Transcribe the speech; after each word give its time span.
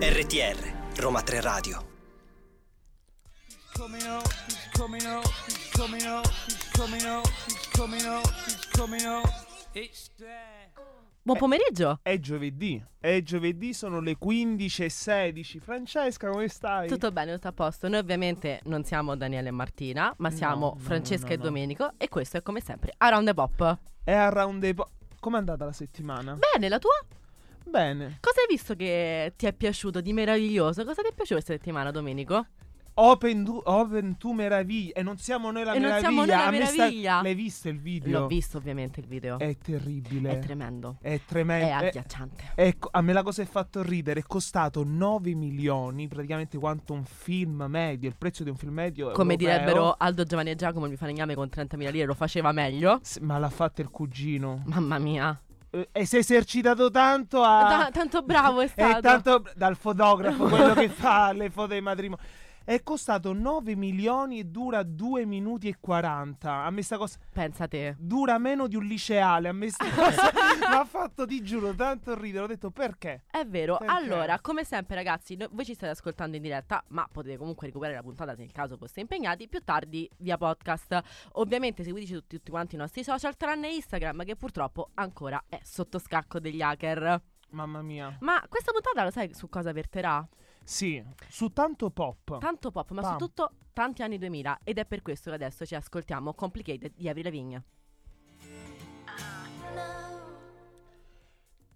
RTR, 0.00 1.00
Roma 1.00 1.22
3 1.22 1.40
Radio. 1.40 1.82
coming 3.72 4.02
up, 4.02 4.22
coming 4.74 5.06
up, 5.06 5.24
coming 5.72 6.04
up, 6.04 6.28
coming 6.72 7.06
up, 7.06 7.26
coming 7.72 8.04
up, 8.04 8.30
coming 8.76 9.06
up. 9.06 9.30
It's 9.72 10.10
there. 10.18 10.72
Buon 11.22 11.38
pomeriggio. 11.38 12.00
È 12.02 12.18
giovedì, 12.18 12.84
è 12.98 13.22
giovedì, 13.22 13.72
sono 13.72 14.00
le 14.00 14.18
15.16. 14.22 15.58
Francesca, 15.58 16.28
come 16.28 16.48
stai? 16.48 16.86
Tutto 16.86 17.10
bene, 17.12 17.32
tutto 17.32 17.48
a 17.48 17.52
posto. 17.52 17.88
Noi 17.88 18.00
ovviamente 18.00 18.60
non 18.64 18.84
siamo 18.84 19.16
Daniele 19.16 19.48
e 19.48 19.52
Martina, 19.52 20.12
ma 20.18 20.28
siamo 20.28 20.74
no, 20.74 20.80
Francesca 20.82 21.28
no, 21.28 21.32
e 21.32 21.36
no. 21.38 21.42
Domenico 21.44 21.92
e 21.96 22.10
questo 22.10 22.36
è 22.36 22.42
come 22.42 22.60
sempre 22.60 22.92
Around 22.98 23.26
the 23.26 23.32
Pop. 23.32 23.78
È 24.04 24.12
Around 24.12 24.60
the 24.60 24.74
Po- 24.74 24.90
Com'è 25.20 25.36
andata 25.36 25.66
la 25.66 25.72
settimana? 25.72 26.36
Bene, 26.36 26.68
la 26.70 26.78
tua? 26.78 26.98
Bene. 27.62 28.16
Cosa 28.20 28.40
hai 28.40 28.46
visto 28.48 28.74
che 28.74 29.34
ti 29.36 29.44
è 29.44 29.52
piaciuto 29.52 30.00
di 30.00 30.14
meraviglioso? 30.14 30.82
Cosa 30.84 31.02
ti 31.02 31.08
è 31.08 31.12
piaciuto 31.12 31.34
questa 31.34 31.52
settimana, 31.52 31.90
Domenico? 31.90 32.46
Open, 33.02 33.44
tu, 33.44 33.60
open 33.64 34.16
tu 34.18 34.32
meraviglia. 34.32 34.92
E 34.94 35.02
non 35.02 35.16
siamo 35.16 35.50
noi 35.50 35.64
la 35.64 35.72
E 35.72 35.78
non 35.78 35.88
meraviglia. 35.90 36.08
siamo 36.10 36.24
noi 36.26 36.36
la 36.36 36.46
A 36.46 36.50
me 36.50 36.64
sta- 36.66 36.76
meraviglia. 36.76 37.22
L'hai 37.22 37.34
visto 37.34 37.68
il 37.68 37.80
video? 37.80 38.20
L'ho 38.20 38.26
visto 38.26 38.58
ovviamente 38.58 39.00
il 39.00 39.06
video. 39.06 39.38
È 39.38 39.56
terribile. 39.56 40.30
È 40.32 40.38
tremendo. 40.38 40.96
È 41.00 41.20
tremendo. 41.24 41.66
È- 41.66 41.70
agghiacciante. 41.86 42.44
Ecco, 42.54 42.88
a 42.92 43.00
me 43.00 43.12
la 43.14 43.22
cosa 43.22 43.40
è 43.42 43.46
fatto 43.46 43.82
ridere. 43.82 44.20
È 44.20 44.24
costato 44.26 44.82
9 44.84 45.34
milioni, 45.34 46.08
praticamente 46.08 46.58
quanto 46.58 46.92
un 46.92 47.04
film 47.04 47.64
medio. 47.68 48.08
Il 48.08 48.16
prezzo 48.16 48.44
di 48.44 48.50
un 48.50 48.56
film 48.56 48.74
medio. 48.74 49.12
Come 49.12 49.32
europeo. 49.34 49.36
direbbero 49.58 49.94
Aldo 49.96 50.24
Giovanni 50.24 50.50
e 50.50 50.56
Giacomo, 50.56 50.82
il 50.84 50.90
mio 50.90 50.98
falegname 50.98 51.34
con 51.34 51.48
30.000 51.48 51.90
lire 51.90 52.04
lo 52.06 52.14
faceva 52.14 52.52
meglio. 52.52 52.98
S- 53.02 53.16
Ma 53.22 53.38
l'ha 53.38 53.48
fatto 53.50 53.80
il 53.80 53.88
cugino. 53.88 54.62
Mamma 54.66 54.98
mia. 54.98 55.40
Eh, 55.70 55.88
E 55.92 56.04
si 56.04 56.16
è 56.16 56.18
esercitato 56.18 56.90
tanto 56.90 57.42
a. 57.42 57.62
Da- 57.62 57.90
tanto 57.92 58.20
bravo 58.22 58.60
è 58.60 58.66
stato. 58.68 58.98
È 58.98 59.00
tanto 59.00 59.42
dal 59.54 59.76
fotografo, 59.76 60.48
quello 60.48 60.74
che 60.74 60.88
fa 60.90 61.32
le 61.32 61.48
foto 61.48 61.68
dei 61.68 61.80
matrimoni. 61.80 62.20
È 62.70 62.84
costato 62.84 63.32
9 63.32 63.74
milioni 63.74 64.38
e 64.38 64.44
dura 64.44 64.84
2 64.84 65.26
minuti 65.26 65.66
e 65.66 65.78
40. 65.80 66.62
A 66.62 66.70
me 66.70 66.82
sta 66.82 66.98
cosa 66.98 67.18
Pensa 67.32 67.66
te. 67.66 67.96
dura 67.98 68.38
meno 68.38 68.68
di 68.68 68.76
un 68.76 68.84
liceale. 68.84 69.48
A 69.48 69.52
me 69.52 69.70
sta 69.70 69.86
cosa 69.90 70.30
mi 70.68 70.76
ha 70.76 70.84
fatto, 70.84 71.26
ti 71.26 71.42
giuro, 71.42 71.74
tanto 71.74 72.16
ridere. 72.16 72.44
Ho 72.44 72.46
detto 72.46 72.70
perché? 72.70 73.24
È 73.28 73.44
vero. 73.44 73.76
Perché? 73.76 73.92
Allora, 73.92 74.38
come 74.38 74.62
sempre, 74.62 74.94
ragazzi, 74.94 75.34
no- 75.34 75.48
voi 75.50 75.64
ci 75.64 75.74
state 75.74 75.90
ascoltando 75.90 76.36
in 76.36 76.42
diretta, 76.42 76.80
ma 76.90 77.08
potete 77.10 77.36
comunque 77.36 77.66
recuperare 77.66 77.96
la 77.96 78.04
puntata 78.04 78.34
nel 78.34 78.52
caso 78.52 78.76
foste 78.76 79.00
impegnati 79.00 79.48
più 79.48 79.64
tardi 79.64 80.08
via 80.18 80.36
podcast. 80.38 81.00
Ovviamente 81.32 81.82
seguiteci 81.82 82.12
tutti, 82.12 82.36
tutti 82.36 82.50
quanti 82.52 82.76
i 82.76 82.78
nostri 82.78 83.02
social, 83.02 83.36
tranne 83.36 83.68
Instagram, 83.68 84.22
che 84.22 84.36
purtroppo 84.36 84.90
ancora 84.94 85.42
è 85.48 85.58
sotto 85.64 85.98
scacco 85.98 86.38
degli 86.38 86.62
hacker. 86.62 87.20
Mamma 87.50 87.82
mia. 87.82 88.16
Ma 88.20 88.40
questa 88.48 88.70
puntata 88.70 89.02
lo 89.02 89.10
sai 89.10 89.34
su 89.34 89.48
cosa 89.48 89.72
verterà? 89.72 90.24
Sì, 90.70 91.02
su 91.28 91.48
tanto 91.52 91.90
pop. 91.90 92.38
Tanto 92.38 92.70
pop, 92.70 92.92
ma 92.92 93.00
Pam. 93.00 93.10
soprattutto 93.10 93.56
tanti 93.72 94.02
anni 94.02 94.18
2000. 94.18 94.60
Ed 94.62 94.78
è 94.78 94.86
per 94.86 95.02
questo 95.02 95.30
che 95.30 95.34
adesso 95.34 95.66
ci 95.66 95.74
ascoltiamo 95.74 96.32
Complicated 96.32 96.92
di 96.94 97.08
Avril 97.08 97.24
Lavigne. 97.24 97.64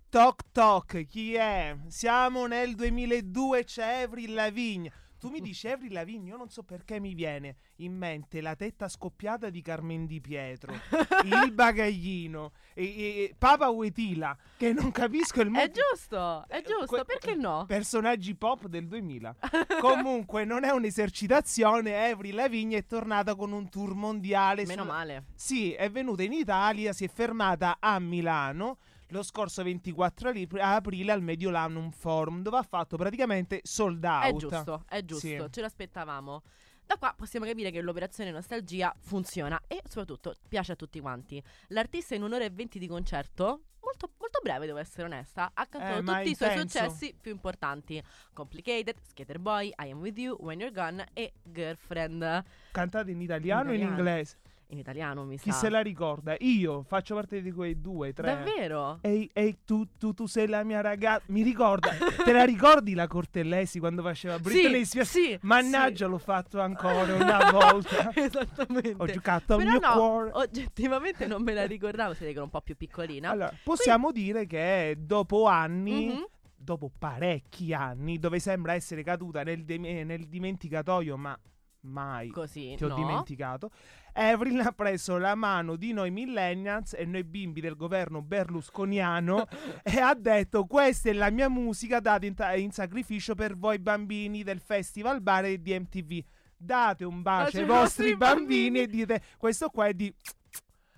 Toc 0.08 0.42
toc, 0.52 1.06
chi 1.06 1.34
è? 1.34 1.76
Siamo 1.88 2.46
nel 2.46 2.76
2002, 2.76 3.64
c'è 3.64 4.02
Avril 4.04 4.32
Lavigne. 4.32 4.92
Tu 5.24 5.30
mi 5.30 5.40
dici 5.40 5.66
Avril 5.68 5.92
Lavigne, 5.94 6.28
io 6.30 6.36
non 6.36 6.50
so 6.50 6.62
perché 6.64 7.00
mi 7.00 7.14
viene 7.14 7.56
in 7.76 7.96
mente 7.96 8.42
la 8.42 8.54
tetta 8.54 8.88
scoppiata 8.88 9.48
di 9.48 9.62
Carmen 9.62 10.04
Di 10.04 10.20
Pietro, 10.20 10.74
il 11.24 11.50
bagaglino 11.52 12.52
e, 12.74 12.84
e- 12.84 13.34
Papa 13.38 13.70
Wetila, 13.70 14.36
che 14.58 14.74
non 14.74 14.90
capisco 14.90 15.40
il 15.40 15.46
È 15.46 15.50
motivo. 15.50 15.72
giusto, 15.90 16.44
è 16.46 16.60
giusto, 16.62 16.86
Que- 16.86 17.04
perché 17.06 17.34
no? 17.34 17.64
Personaggi 17.66 18.34
pop 18.34 18.66
del 18.66 18.86
2000. 18.86 19.34
Comunque 19.80 20.44
non 20.44 20.62
è 20.64 20.70
un'esercitazione, 20.72 22.10
Avril 22.10 22.34
Lavigne 22.34 22.78
è 22.78 22.84
tornata 22.86 23.34
con 23.34 23.52
un 23.52 23.68
tour 23.70 23.94
mondiale. 23.94 24.66
Meno 24.66 24.82
sulla- 24.82 24.94
male. 24.94 25.24
Sì, 25.34 25.72
è 25.72 25.90
venuta 25.90 26.22
in 26.22 26.32
Italia, 26.34 26.92
si 26.92 27.04
è 27.04 27.08
fermata 27.08 27.78
a 27.80 27.98
Milano 27.98 28.76
lo 29.14 29.22
scorso 29.22 29.62
24 29.62 30.28
ali- 30.30 30.48
aprile 30.58 31.12
al 31.12 31.22
Mediolanum 31.22 31.90
Forum, 31.90 32.42
dove 32.42 32.58
ha 32.58 32.62
fatto 32.62 32.96
praticamente 32.96 33.60
sold 33.62 34.02
out. 34.04 34.24
È 34.24 34.36
giusto, 34.36 34.84
è 34.88 35.04
giusto, 35.04 35.26
Sì. 35.26 35.46
ce 35.50 35.60
l'aspettavamo. 35.60 36.42
Da 36.86 36.96
qua 36.98 37.14
possiamo 37.16 37.46
capire 37.46 37.70
che 37.70 37.80
l'operazione 37.80 38.30
nostalgia 38.30 38.92
funziona 38.98 39.58
e 39.68 39.80
soprattutto 39.88 40.34
piace 40.48 40.72
a 40.72 40.76
tutti 40.76 41.00
quanti. 41.00 41.42
L'artista 41.68 42.14
in 42.14 42.22
un'ora 42.22 42.44
e 42.44 42.50
venti 42.50 42.78
di 42.78 42.86
concerto, 42.86 43.62
molto, 43.80 44.10
molto 44.18 44.40
breve 44.42 44.66
devo 44.66 44.78
essere 44.78 45.04
onesta, 45.04 45.52
ha 45.54 45.66
cantato 45.66 46.00
Eh, 46.00 46.02
tutti 46.18 46.30
i 46.30 46.34
suoi 46.34 46.58
successi 46.58 47.16
più 47.18 47.30
importanti. 47.30 48.02
Complicated, 48.34 48.96
Skater 49.02 49.38
Boy, 49.38 49.68
I 49.68 49.90
Am 49.92 50.00
With 50.00 50.18
You, 50.18 50.36
When 50.40 50.58
You're 50.60 50.74
Gone 50.74 51.06
e 51.14 51.32
Girlfriend. 51.42 52.44
Cantate 52.72 53.10
in 53.12 53.20
italiano 53.22 53.70
o 53.70 53.72
in 53.72 53.80
Italiano. 53.80 53.96
inglese? 53.98 54.36
In 54.74 54.80
italiano 54.80 55.24
mi 55.24 55.38
Chi 55.38 55.52
sa. 55.52 55.58
se 55.58 55.68
la 55.70 55.80
ricorda? 55.80 56.34
Io 56.40 56.82
faccio 56.82 57.14
parte 57.14 57.40
di 57.40 57.52
quei 57.52 57.80
due, 57.80 58.12
tre. 58.12 58.26
Davvero? 58.34 58.98
Ehi, 59.02 59.30
ehi, 59.32 59.58
tu, 59.64 59.86
tu, 59.96 60.12
tu 60.14 60.26
sei 60.26 60.48
la 60.48 60.64
mia 60.64 60.80
ragazza. 60.80 61.22
Mi 61.28 61.42
ricorda. 61.42 61.90
Te 62.24 62.32
la 62.32 62.42
ricordi 62.44 62.94
la 62.94 63.06
Cortellesi 63.06 63.78
quando 63.78 64.02
faceva 64.02 64.38
Britney 64.40 64.84
sì, 64.84 65.04
Spears? 65.04 65.10
sì, 65.10 65.38
Mannaggia, 65.42 66.06
l'ho 66.08 66.18
fatto 66.18 66.60
ancora 66.60 67.14
una 67.14 67.50
volta. 67.52 68.10
sì. 68.12 68.18
Esattamente. 68.24 68.94
Ho 68.98 69.06
giocato 69.06 69.54
al 69.54 69.58
Però 69.60 69.70
mio 69.70 69.78
no, 69.80 69.92
cuore. 69.94 70.30
oggettivamente 70.32 71.26
non 71.28 71.42
me 71.42 71.54
la 71.54 71.66
ricordavo, 71.66 72.14
siete 72.14 72.32
che 72.32 72.36
ero 72.38 72.44
un 72.44 72.50
po' 72.50 72.60
più 72.62 72.76
piccolina. 72.76 73.30
Allora, 73.30 73.52
possiamo 73.62 74.10
dire 74.10 74.44
che 74.46 74.96
dopo 74.98 75.46
anni, 75.46 76.06
Mhm. 76.08 76.26
dopo 76.56 76.90
parecchi 76.98 77.72
anni, 77.72 78.18
dove 78.18 78.40
sembra 78.40 78.74
essere 78.74 79.04
caduta 79.04 79.44
nel, 79.44 79.64
de- 79.64 79.78
nel 80.04 80.26
dimenticatoio, 80.26 81.16
ma 81.16 81.38
mai 81.84 82.28
Così, 82.28 82.74
ti 82.76 82.84
ho 82.84 82.88
no? 82.88 82.94
dimenticato, 82.94 83.70
Avril 84.14 84.60
ha 84.60 84.72
preso 84.72 85.18
la 85.18 85.34
mano 85.34 85.76
di 85.76 85.92
noi 85.92 86.10
millennials 86.10 86.94
e 86.94 87.04
noi 87.04 87.24
bimbi 87.24 87.60
del 87.60 87.76
governo 87.76 88.22
berlusconiano 88.22 89.46
e 89.82 89.98
ha 89.98 90.14
detto 90.14 90.66
questa 90.66 91.10
è 91.10 91.12
la 91.12 91.30
mia 91.30 91.48
musica 91.48 92.00
data 92.00 92.24
in, 92.24 92.34
ta- 92.34 92.54
in 92.54 92.70
sacrificio 92.70 93.34
per 93.34 93.56
voi 93.56 93.78
bambini 93.78 94.42
del 94.42 94.60
Festival 94.60 95.20
Bar 95.20 95.46
e 95.46 95.60
di 95.60 95.78
MTV. 95.78 96.24
Date 96.56 97.04
un 97.04 97.20
bacio 97.22 97.58
ai 97.58 97.66
vostri 97.66 98.16
bambini 98.16 98.78
bambini. 98.78 98.80
e 98.80 98.86
dite 98.86 99.22
questo 99.36 99.68
qua 99.68 99.86
è 99.86 99.94
di... 99.94 100.14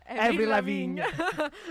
Avril 0.08 0.46
Lavigne. 0.46 1.04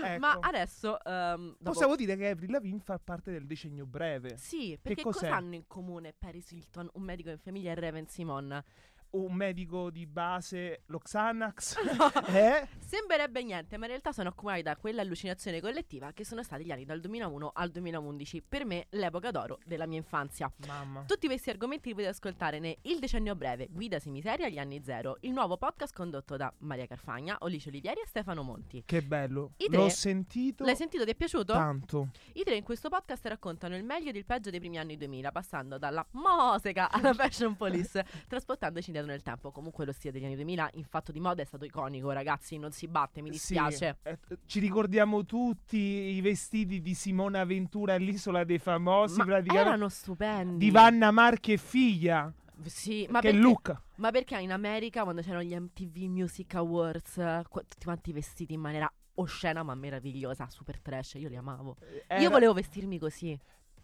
Ecco. 0.04 0.18
Ma 0.18 0.38
adesso 0.40 1.02
ehm, 1.02 1.56
dopo- 1.58 1.70
Possiamo 1.70 1.96
dire 1.96 2.16
che 2.16 2.28
Avril 2.28 2.50
Lavigne 2.50 2.80
fa 2.80 2.98
parte 3.02 3.30
del 3.32 3.46
decennio 3.46 3.86
breve. 3.86 4.36
Sì, 4.36 4.78
perché 4.80 5.02
cosa 5.02 5.34
hanno 5.34 5.54
in 5.54 5.66
comune 5.66 6.14
Paris 6.16 6.50
Hilton, 6.50 6.90
un 6.94 7.02
medico 7.02 7.30
in 7.30 7.38
famiglia 7.38 7.72
e 7.72 7.74
Raven 7.74 8.06
Simon? 8.06 8.62
Un 9.10 9.32
medico 9.34 9.90
di 9.90 10.06
base, 10.06 10.82
lo 10.86 10.98
Xanax. 10.98 11.76
eh? 12.28 12.68
Sembrerebbe 12.78 13.42
niente, 13.42 13.76
ma 13.76 13.84
in 13.84 13.90
realtà 13.92 14.12
sono 14.12 14.28
accomunati 14.28 14.62
da 14.62 14.76
quell'allucinazione 14.76 15.60
collettiva 15.60 16.12
che 16.12 16.24
sono 16.24 16.42
stati 16.42 16.64
gli 16.64 16.70
anni 16.70 16.84
dal 16.84 17.00
2001 17.00 17.50
al 17.54 17.70
2011. 17.70 18.42
Per 18.42 18.64
me, 18.64 18.86
l'epoca 18.90 19.30
d'oro 19.30 19.58
della 19.64 19.86
mia 19.86 19.98
infanzia. 19.98 20.52
Mamma. 20.66 21.04
Tutti 21.06 21.26
questi 21.26 21.50
argomenti 21.50 21.88
li 21.88 21.94
potete 21.94 22.12
ascoltare 22.12 22.58
ne 22.58 22.78
Il 22.82 22.98
decennio 22.98 23.34
breve, 23.34 23.68
Guida 23.70 23.98
Semiseria 23.98 24.46
agli 24.46 24.58
anni 24.58 24.82
zero, 24.84 25.16
il 25.20 25.32
nuovo 25.32 25.56
podcast 25.56 25.94
condotto 25.94 26.36
da 26.36 26.52
Maria 26.58 26.86
Carfagna, 26.86 27.36
Olice 27.40 27.68
Olivieri 27.68 28.00
e 28.00 28.06
Stefano 28.06 28.42
Monti. 28.42 28.82
Che 28.84 29.02
bello. 29.02 29.52
I 29.56 29.66
tre- 29.66 29.76
L'ho 29.76 29.88
sentito 29.88 30.64
L'hai 30.64 30.76
sentito? 30.76 31.04
Ti 31.04 31.10
è 31.10 31.14
piaciuto? 31.14 31.52
tanto. 31.52 32.08
I 32.34 32.42
tre 32.44 32.56
in 32.56 32.62
questo 32.62 32.88
podcast 32.88 33.26
raccontano 33.26 33.76
il 33.76 33.84
meglio 33.84 34.10
ed 34.10 34.16
il 34.16 34.24
peggio 34.24 34.50
dei 34.50 34.60
primi 34.60 34.78
anni 34.78 34.96
2000, 34.96 35.32
passando 35.32 35.78
dalla 35.78 36.06
musica 36.12 36.90
alla 36.90 37.12
fashion 37.14 37.56
police, 37.56 38.04
trasportandoci 38.28 38.92
indietro 38.96 39.06
nel 39.12 39.22
tempo. 39.22 39.50
Comunque 39.52 39.84
lo 39.84 39.92
stile 39.92 40.12
degli 40.12 40.24
anni 40.24 40.34
2000 40.36 40.70
in 40.74 40.84
fatto 40.84 41.12
di 41.12 41.20
moda 41.20 41.42
è 41.42 41.44
stato 41.44 41.64
iconico, 41.64 42.10
ragazzi, 42.10 42.56
non 42.58 42.72
si 42.72 42.86
batte, 42.88 43.20
mi 43.20 43.28
Sì, 43.32 43.54
dispiace. 43.54 43.98
eh, 44.02 44.18
ci 44.46 44.58
ricordiamo 44.60 45.24
tutti 45.24 45.76
i 45.76 46.20
vestiti 46.20 46.80
di 46.80 46.94
Simona 46.94 47.44
Ventura 47.44 47.94
all'isola 47.94 48.44
dei 48.44 48.58
famosi, 48.58 49.18
Ma 49.18 49.24
praticamente 49.24 49.68
erano 49.68 49.88
stupendi. 49.88 50.64
di 50.64 50.70
Vanna 50.70 51.10
Marchi 51.10 51.52
e 51.52 51.56
figlia. 51.58 52.32
Sì, 52.64 53.06
ma 53.10 53.20
che 53.20 53.28
perché, 53.30 53.42
look. 53.42 53.80
ma 53.96 54.10
perché 54.10 54.38
in 54.38 54.50
America 54.50 55.02
quando 55.02 55.20
c'erano 55.20 55.42
gli 55.42 55.54
MTV 55.54 55.96
Music 56.08 56.54
Awards, 56.54 57.18
eh, 57.18 57.42
tutti 57.50 57.84
quanti 57.84 58.12
vestiti 58.12 58.54
in 58.54 58.60
maniera 58.60 58.90
oscena 59.18 59.62
ma 59.62 59.74
meravigliosa, 59.74 60.48
super 60.48 60.80
trash, 60.80 61.14
io 61.14 61.28
li 61.28 61.36
amavo. 61.36 61.76
Io 61.80 62.02
Era- 62.06 62.28
volevo 62.30 62.54
vestirmi 62.54 62.98
così. 62.98 63.38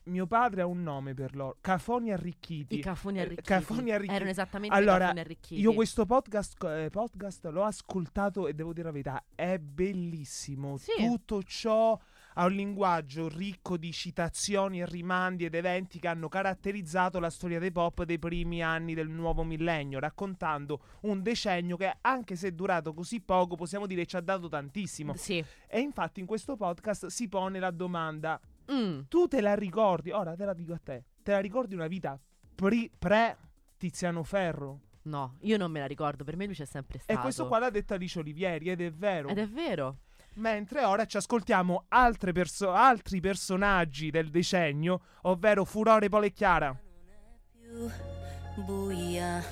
Mio 0.04 0.26
padre 0.26 0.62
ha 0.62 0.66
un 0.66 0.82
nome 0.82 1.14
per 1.14 1.36
loro, 1.36 1.58
Cafoni 1.60 2.10
Arricchiti. 2.10 2.78
I 2.78 2.80
cafoni 2.80 3.18
Eh, 3.18 3.20
arricchiti. 3.20 3.48
Cafoni 3.48 3.92
arricchiti. 3.92 4.14
Erano 4.16 4.30
esattamente 4.30 4.74
Allora, 4.74 4.96
i 4.96 5.00
cafoni 5.00 5.20
arricchiti. 5.20 5.60
Io 5.60 5.72
questo 5.74 6.06
podcast, 6.06 6.64
eh, 6.64 6.88
podcast 6.90 7.46
l'ho 7.46 7.62
ascoltato 7.62 8.48
e 8.48 8.54
devo 8.54 8.72
dire 8.72 8.86
la 8.86 8.90
verità, 8.90 9.24
è 9.32 9.58
bellissimo. 9.58 10.76
Sì. 10.76 10.90
Tutto 10.96 11.44
ciò 11.44 11.96
ha 12.34 12.46
un 12.46 12.52
linguaggio 12.52 13.28
ricco 13.28 13.76
di 13.76 13.92
citazioni 13.92 14.80
e 14.80 14.86
rimandi 14.86 15.44
ed 15.44 15.54
eventi 15.54 16.00
che 16.00 16.08
hanno 16.08 16.28
caratterizzato 16.28 17.20
la 17.20 17.30
storia 17.30 17.60
dei 17.60 17.70
pop 17.70 18.02
dei 18.02 18.18
primi 18.18 18.60
anni 18.60 18.94
del 18.94 19.08
nuovo 19.08 19.44
millennio, 19.44 20.00
raccontando 20.00 20.80
un 21.02 21.22
decennio 21.22 21.76
che, 21.76 21.98
anche 22.00 22.34
se 22.34 22.48
è 22.48 22.52
durato 22.52 22.92
così 22.92 23.20
poco, 23.20 23.54
possiamo 23.54 23.86
dire 23.86 24.04
ci 24.06 24.16
ha 24.16 24.20
dato 24.20 24.48
tantissimo. 24.48 25.14
Sì. 25.14 25.44
E 25.68 25.78
infatti 25.78 26.18
in 26.18 26.26
questo 26.26 26.56
podcast 26.56 27.06
si 27.06 27.28
pone 27.28 27.60
la 27.60 27.70
domanda: 27.70 28.40
Mm. 28.72 29.00
tu 29.08 29.26
te 29.28 29.40
la 29.40 29.54
ricordi? 29.54 30.10
Ora 30.10 30.34
te 30.34 30.44
la 30.44 30.54
dico 30.54 30.72
a 30.72 30.80
te. 30.82 31.04
Te 31.22 31.32
la 31.32 31.40
ricordi 31.40 31.74
una 31.74 31.86
vita 31.86 32.18
pri- 32.54 32.90
pre 32.98 33.36
Tiziano 33.76 34.22
Ferro? 34.22 34.80
No, 35.04 35.36
io 35.40 35.56
non 35.56 35.70
me 35.70 35.80
la 35.80 35.86
ricordo, 35.86 36.22
per 36.24 36.36
me 36.36 36.46
lui 36.46 36.54
c'è 36.54 36.64
sempre 36.64 36.98
stato. 36.98 37.18
E 37.18 37.20
questo 37.22 37.46
qua 37.48 37.58
l'ha 37.58 37.70
detto 37.70 37.94
Alice 37.94 38.18
Olivieri 38.18 38.70
ed 38.70 38.80
è 38.80 38.92
vero. 38.92 39.28
Ed 39.28 39.38
è 39.38 39.48
vero. 39.48 39.98
Mentre 40.34 40.84
ora 40.84 41.04
ci 41.04 41.16
ascoltiamo 41.16 41.84
altre 41.88 42.32
perso- 42.32 42.70
altri 42.72 43.20
personaggi 43.20 44.10
del 44.10 44.30
decennio, 44.30 45.00
ovvero 45.22 45.64
Furore 45.64 46.08
Pole 46.08 46.26
e 46.26 46.32
Chiara. 46.32 46.74
più 47.60 47.90
buia. 48.64 49.42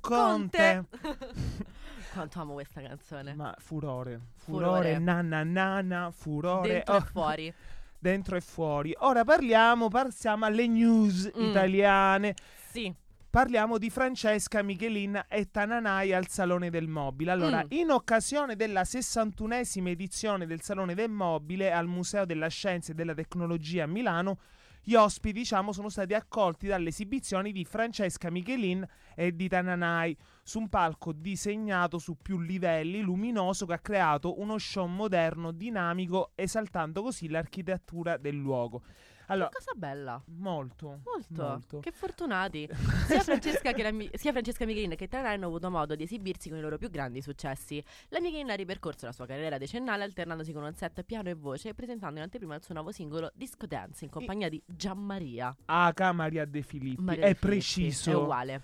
Conte. 0.00 0.84
Quanto 2.14 2.40
amo 2.40 2.52
questa 2.54 2.80
canzone. 2.80 3.34
Ma 3.34 3.54
furore, 3.58 4.20
Furore. 4.36 4.64
furore, 4.64 4.98
nanna 4.98 5.42
nanna, 5.44 6.10
furore. 6.10 6.68
Dentro 6.68 6.94
oh, 6.94 6.98
e 6.98 7.00
fuori. 7.02 7.54
dentro 7.98 8.36
e 8.36 8.40
fuori. 8.40 8.94
Ora 8.98 9.24
parliamo, 9.24 9.88
passiamo 9.88 10.44
alle 10.44 10.66
news 10.66 11.30
Mm. 11.36 11.42
italiane. 11.50 12.34
Sì. 12.70 12.92
Parliamo 13.30 13.78
di 13.78 13.90
Francesca 13.90 14.62
Michelin 14.62 15.24
e 15.28 15.50
Tananai 15.50 16.12
al 16.12 16.28
Salone 16.28 16.70
del 16.70 16.86
Mobile. 16.86 17.32
Allora, 17.32 17.64
Mm. 17.64 17.68
in 17.70 17.90
occasione 17.90 18.54
della 18.54 18.84
61esima 18.84 19.88
edizione 19.88 20.46
del 20.46 20.60
Salone 20.60 20.94
del 20.94 21.10
Mobile 21.10 21.72
al 21.72 21.86
Museo 21.88 22.24
della 22.24 22.46
Scienza 22.46 22.92
e 22.92 22.94
della 22.94 23.12
Tecnologia 23.14 23.82
a 23.84 23.86
Milano, 23.88 24.38
gli 24.86 24.94
ospiti, 24.94 25.38
diciamo, 25.38 25.72
sono 25.72 25.88
stati 25.88 26.12
accolti 26.12 26.66
dalle 26.66 26.90
esibizioni 26.90 27.52
di 27.52 27.64
Francesca 27.64 28.30
Michelin 28.30 28.86
e 29.14 29.34
di 29.34 29.48
Tananai 29.48 30.14
su 30.42 30.58
un 30.58 30.68
palco 30.68 31.12
disegnato 31.12 31.98
su 31.98 32.18
più 32.20 32.38
livelli, 32.38 33.00
luminoso, 33.00 33.64
che 33.64 33.72
ha 33.72 33.78
creato 33.78 34.38
uno 34.40 34.58
show 34.58 34.86
moderno, 34.86 35.52
dinamico, 35.52 36.32
esaltando 36.34 37.00
così 37.00 37.30
l'architettura 37.30 38.18
del 38.18 38.36
luogo. 38.36 38.82
Allora, 39.26 39.48
Cosa 39.52 39.72
bella. 39.74 40.22
molto, 40.38 41.00
Molto. 41.04 41.42
molto. 41.42 41.80
Che 41.80 41.92
fortunati. 41.92 42.68
Sia 43.06 43.20
Francesca, 43.20 43.72
che 43.72 43.82
la 43.82 43.90
sia 44.14 44.32
Francesca 44.32 44.64
Michelin 44.66 44.94
che 44.96 45.08
Tananai 45.08 45.34
hanno 45.34 45.46
avuto 45.46 45.70
modo 45.70 45.94
di 45.94 46.02
esibirsi 46.04 46.48
con 46.48 46.58
i 46.58 46.60
loro 46.60 46.78
più 46.78 46.90
grandi 46.90 47.20
successi. 47.22 47.82
La 48.08 48.20
Michelin 48.20 48.50
ha 48.50 48.54
ripercorso 48.54 49.06
la 49.06 49.12
sua 49.12 49.26
carriera 49.26 49.58
decennale 49.58 50.04
alternandosi 50.04 50.52
con 50.52 50.62
un 50.62 50.74
set 50.74 51.02
piano 51.04 51.28
e 51.28 51.34
voce 51.34 51.70
e 51.70 51.74
presentando 51.74 52.16
in 52.16 52.22
anteprima 52.24 52.54
il 52.54 52.62
suo 52.62 52.74
nuovo 52.74 52.92
singolo 52.92 53.30
Disco 53.34 53.66
Dance 53.66 54.04
in 54.04 54.10
compagnia 54.10 54.48
di 54.48 54.62
Gianmaria. 54.66 55.54
H. 55.66 56.12
Maria 56.12 56.44
De 56.44 56.62
Filippi. 56.62 57.00
Maria 57.02 57.24
è 57.24 57.28
De 57.28 57.34
Filippi. 57.34 57.46
preciso. 57.46 58.10
È 58.10 58.14
uguale. 58.14 58.62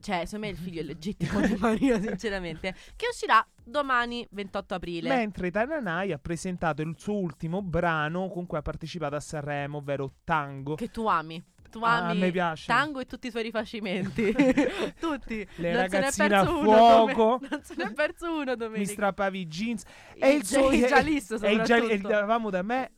Cioè, 0.00 0.24
secondo 0.24 0.46
me 0.46 0.52
il 0.52 0.58
figlio 0.58 0.80
è 0.80 0.84
legittimo 0.84 1.40
di 1.46 1.54
Maria, 1.56 2.00
sinceramente. 2.00 2.74
Che 2.96 3.06
uscirà 3.10 3.46
domani, 3.62 4.26
28 4.30 4.74
aprile. 4.74 5.08
Mentre 5.08 5.50
Tananai 5.50 6.12
ha 6.12 6.18
presentato 6.18 6.82
il 6.82 6.94
suo 6.98 7.14
ultimo 7.18 7.62
brano 7.62 8.28
con 8.28 8.46
cui 8.46 8.58
ha 8.58 8.62
partecipato 8.62 9.14
a 9.16 9.20
Sanremo, 9.20 9.78
ovvero 9.78 10.14
Tango. 10.24 10.74
Che 10.74 10.90
tu 10.90 11.06
ami. 11.06 11.42
Tu 11.70 11.78
Ah, 11.80 12.08
ami 12.08 12.10
a 12.10 12.24
me 12.26 12.30
piace. 12.30 12.66
Tango 12.66 13.00
e 13.00 13.06
tutti 13.06 13.28
i 13.28 13.30
suoi 13.30 13.44
rifacimenti. 13.44 14.30
tutti. 15.00 15.46
Le 15.56 15.72
non 15.72 15.80
ragazzine 15.80 16.36
a 16.36 16.44
fuoco. 16.44 17.38
dome- 17.38 17.48
non 17.50 17.62
se 17.62 17.74
ne 17.78 17.84
è 17.84 17.92
perso 17.94 18.30
uno 18.30 18.50
Mi 18.50 18.56
domenica. 18.56 18.92
strappavi 18.92 19.38
i 19.40 19.46
jeans. 19.46 19.84
E 20.18 20.32
il 20.32 20.44
suo. 20.44 20.68
gia- 20.70 20.76
i 20.76 20.86
Gialisso 20.86 21.34
e 21.40 21.54
e 21.54 21.64
soprattutto. 21.64 22.08
eravamo 22.10 22.50
da 22.50 22.60
me 22.62 22.84
e 22.86 22.90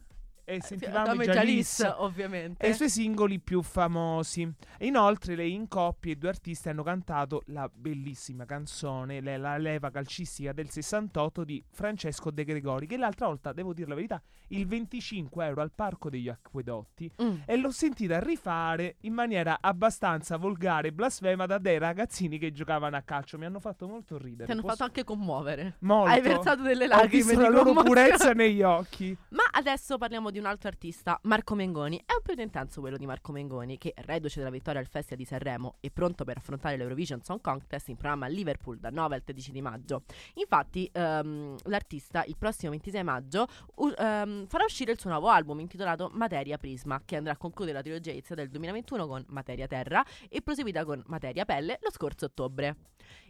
sentivamo 0.61 1.06
Come 1.08 1.25
i 1.25 1.29
Jalis. 1.29 1.94
Ovviamente. 1.99 2.64
E 2.64 2.70
i 2.70 2.75
suoi 2.75 2.91
singoli 2.91 3.41
più 3.41 3.62
famosi. 3.62 4.50
Inoltre, 4.81 5.35
lei 5.35 5.52
in 5.52 5.69
coppia 5.69 6.12
i 6.12 6.19
due 6.19 6.29
artisti 6.29 6.69
hanno 6.69 6.82
cantato 6.82 7.43
la 7.46 7.70
bellissima 7.73 8.44
canzone, 8.44 9.20
la 9.20 9.56
leva 9.56 9.91
calcistica 9.91 10.52
del 10.52 10.70
68 10.70 11.44
di 11.44 11.62
Francesco 11.70 12.31
De 12.31 12.44
Gregori, 12.44 12.87
che 12.87 12.96
l'altra 12.96 13.26
volta, 13.26 13.52
devo 13.52 13.73
dire 13.73 13.88
la 13.88 13.94
verità, 13.94 14.23
il 14.49 14.67
25 14.67 15.46
euro 15.46 15.62
al 15.62 15.73
Parco 15.75 16.11
degli 16.11 16.29
Acquedotti. 16.29 17.11
Mm. 17.23 17.37
E 17.46 17.56
l'ho 17.56 17.70
sentita 17.70 18.20
rifare 18.20 18.96
in 19.00 19.14
maniera 19.14 19.58
abbastanza 19.61 20.37
volgare 20.37 20.88
e 20.88 20.93
blasfema 20.93 21.46
da 21.46 21.58
dei 21.58 21.79
ragazzini 21.79 22.38
che 22.38 22.52
giocavano 22.52 22.96
a 22.96 23.02
calcio. 23.02 23.38
Mi 23.38 23.46
hanno 23.46 23.61
fatto 23.61 23.88
molto 23.88 24.19
ridere. 24.19 24.44
Ti 24.46 24.52
hanno 24.52 24.61
Posso- 24.61 24.75
fatto 24.75 24.85
anche 24.85 25.05
commuovere. 25.05 25.76
molto. 25.81 26.11
Hai 26.11 26.20
versato 26.20 26.62
delle 26.62 26.85
Ho 26.85 26.88
lacrime 26.88 27.11
visto 27.23 27.37
di 27.37 27.43
la 27.43 27.49
loro 27.49 27.73
purezza 27.82 28.32
negli 28.32 28.62
occhi. 28.62 29.17
Ma 29.31 29.44
adesso 29.50 29.96
parliamo 29.99 30.31
di 30.31 30.33
un 30.38 30.46
altro 30.46 30.69
artista, 30.69 31.19
Marco 31.22 31.54
Mengoni. 31.54 31.98
È 31.98 32.12
un 32.12 32.20
periodo 32.22 32.42
intenso 32.42 32.81
quello 32.81 32.96
di 32.96 33.06
Marco 33.06 33.32
Mengoni, 33.32 33.78
che 33.78 33.92
reduce 33.96 34.38
dalla 34.40 34.50
vittoria 34.50 34.81
al 34.81 34.86
Festival 34.86 35.19
di 35.19 35.25
Sanremo 35.25 35.76
e 35.81 35.90
pronto 35.90 36.25
per 36.25 36.38
affrontare 36.38 36.76
l'Eurovision 36.76 37.22
Song 37.22 37.40
Contest 37.40 37.88
in 37.88 37.96
programma 37.96 38.26
a 38.26 38.28
Liverpool 38.28 38.78
dal 38.78 38.92
9 38.92 39.14
al 39.14 39.22
13 39.22 39.52
di 39.52 39.60
maggio. 39.60 40.02
Infatti, 40.34 40.88
ehm, 40.92 41.56
l'artista 41.64 42.25
il 42.25 42.36
prossimo 42.36 42.70
26 42.70 43.02
maggio 43.04 43.46
u- 43.76 43.92
ehm, 43.96 44.46
farà 44.46 44.64
uscire 44.64 44.92
il 44.92 44.98
suo 44.98 45.10
nuovo 45.10 45.28
album 45.28 45.60
intitolato 45.60 46.10
Materia 46.12 46.56
Prisma, 46.58 47.02
che 47.04 47.16
andrà 47.16 47.32
a 47.32 47.36
concludere 47.36 47.76
la 47.76 47.82
trilogia 47.82 48.10
iniziata 48.10 48.42
del 48.42 48.50
2021 48.50 49.06
con 49.06 49.25
Materia 49.28 49.66
Terra 49.66 50.04
e 50.28 50.42
proseguita 50.42 50.84
con 50.84 51.02
Materia 51.06 51.44
Pelle 51.44 51.78
lo 51.81 51.90
scorso 51.90 52.26
ottobre. 52.26 52.76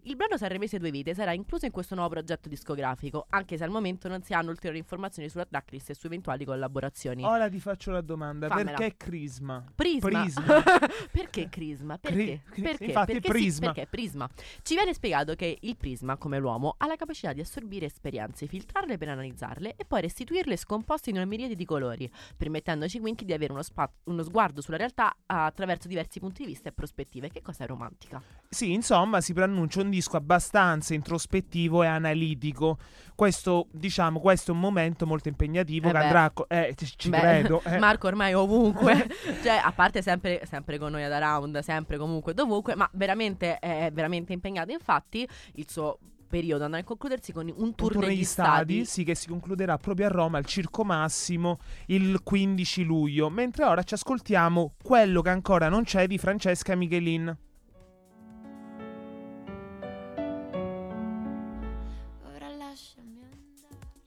Il 0.06 0.16
brano 0.16 0.36
Sanremese 0.36 0.78
Due 0.78 0.90
Vite 0.90 1.14
sarà 1.14 1.32
incluso 1.32 1.64
in 1.64 1.70
questo 1.72 1.94
nuovo 1.94 2.10
progetto 2.10 2.50
discografico, 2.50 3.24
anche 3.30 3.56
se 3.56 3.64
al 3.64 3.70
momento 3.70 4.06
non 4.06 4.22
si 4.22 4.34
hanno 4.34 4.50
ulteriori 4.50 4.76
informazioni 4.76 5.30
sulla 5.30 5.46
tracklist 5.46 5.88
e 5.88 5.94
su 5.94 6.04
eventuali 6.04 6.44
collaborazioni. 6.44 7.24
Ora 7.24 7.48
ti 7.48 7.58
faccio 7.58 7.90
la 7.90 8.02
domanda: 8.02 8.48
Fammela. 8.48 8.76
perché 8.76 8.96
Crisma? 8.98 9.64
Prisma. 9.74 10.08
Prisma. 10.20 10.62
perché 11.10 11.48
Crisma? 11.48 11.96
Perché? 11.96 12.42
Cri- 12.50 12.62
perché? 12.62 12.84
infatti 12.84 13.12
perché 13.12 13.28
Prisma. 13.28 13.54
Sì, 13.54 13.60
perché 13.60 13.86
Prisma. 13.86 14.28
Ci 14.60 14.74
viene 14.74 14.92
spiegato 14.92 15.34
che 15.36 15.56
il 15.58 15.76
Prisma, 15.78 16.18
come 16.18 16.38
l'uomo, 16.38 16.74
ha 16.76 16.86
la 16.86 16.96
capacità 16.96 17.32
di 17.32 17.40
assorbire 17.40 17.86
esperienze, 17.86 18.46
filtrarle 18.46 18.98
per 18.98 19.08
analizzarle 19.08 19.74
e 19.74 19.86
poi 19.86 20.02
restituirle 20.02 20.58
scomposte 20.58 21.08
in 21.08 21.16
una 21.16 21.24
miriade 21.24 21.54
di 21.54 21.64
colori, 21.64 22.12
permettendoci 22.36 23.00
quindi 23.00 23.24
di 23.24 23.32
avere 23.32 23.52
uno, 23.52 23.62
spa- 23.62 23.90
uno 24.04 24.22
sguardo 24.22 24.60
sulla 24.60 24.76
realtà 24.76 25.16
attraverso 25.24 25.88
diversi 25.88 26.20
punti 26.20 26.42
di 26.42 26.48
vista 26.48 26.68
e 26.68 26.72
prospettive. 26.72 27.30
Che 27.30 27.40
cosa 27.40 27.64
è 27.64 27.66
romantica? 27.66 28.22
Sì, 28.50 28.70
insomma, 28.70 29.22
si 29.22 29.32
preannuncia 29.32 29.80
un 29.80 29.92
disco 29.94 30.16
abbastanza 30.16 30.94
introspettivo 30.94 31.82
e 31.82 31.86
analitico. 31.86 32.78
Questo, 33.14 33.68
diciamo, 33.70 34.18
questo 34.20 34.50
è 34.50 34.54
un 34.54 34.60
momento 34.60 35.06
molto 35.06 35.28
impegnativo 35.28 35.88
Eh 35.88 35.92
che 35.92 35.98
beh. 35.98 36.04
andrà 36.04 36.30
co- 36.30 36.48
eh, 36.48 36.74
ci 36.76 36.92
ci 36.96 37.08
Beh, 37.10 37.18
credo. 37.18 37.62
eh. 37.66 37.78
Marco 37.78 38.06
ormai 38.08 38.32
è 38.32 38.36
ovunque, 38.36 39.08
cioè 39.42 39.60
a 39.62 39.72
parte 39.72 40.02
sempre, 40.02 40.42
sempre 40.44 40.78
con 40.78 40.90
noi 40.90 41.04
ad 41.04 41.12
Around, 41.12 41.58
sempre 41.60 41.96
comunque 41.96 42.34
dovunque, 42.34 42.74
ma 42.74 42.88
veramente 42.92 43.58
è 43.58 43.90
veramente 43.92 44.32
impegnato. 44.32 44.72
Infatti 44.72 45.26
il 45.54 45.66
suo 45.70 45.98
periodo 46.26 46.64
andrà 46.64 46.80
a 46.80 46.84
concludersi 46.84 47.32
con 47.32 47.46
un 47.46 47.54
Un 47.56 47.74
tour, 47.76 47.92
tour 47.92 48.04
negli 48.04 48.14
negli 48.16 48.24
stadi, 48.24 48.84
sì, 48.84 49.04
che 49.04 49.14
si 49.14 49.28
concluderà 49.28 49.76
proprio 49.78 50.06
a 50.06 50.08
Roma 50.10 50.38
al 50.38 50.44
Circo 50.44 50.82
Massimo 50.82 51.60
il 51.86 52.20
15 52.24 52.82
luglio. 52.82 53.30
Mentre 53.30 53.64
ora 53.64 53.84
ci 53.84 53.94
ascoltiamo 53.94 54.74
quello 54.82 55.22
che 55.22 55.30
ancora 55.30 55.68
non 55.68 55.84
c'è 55.84 56.08
di 56.08 56.18
Francesca 56.18 56.74
Michelin. 56.74 57.36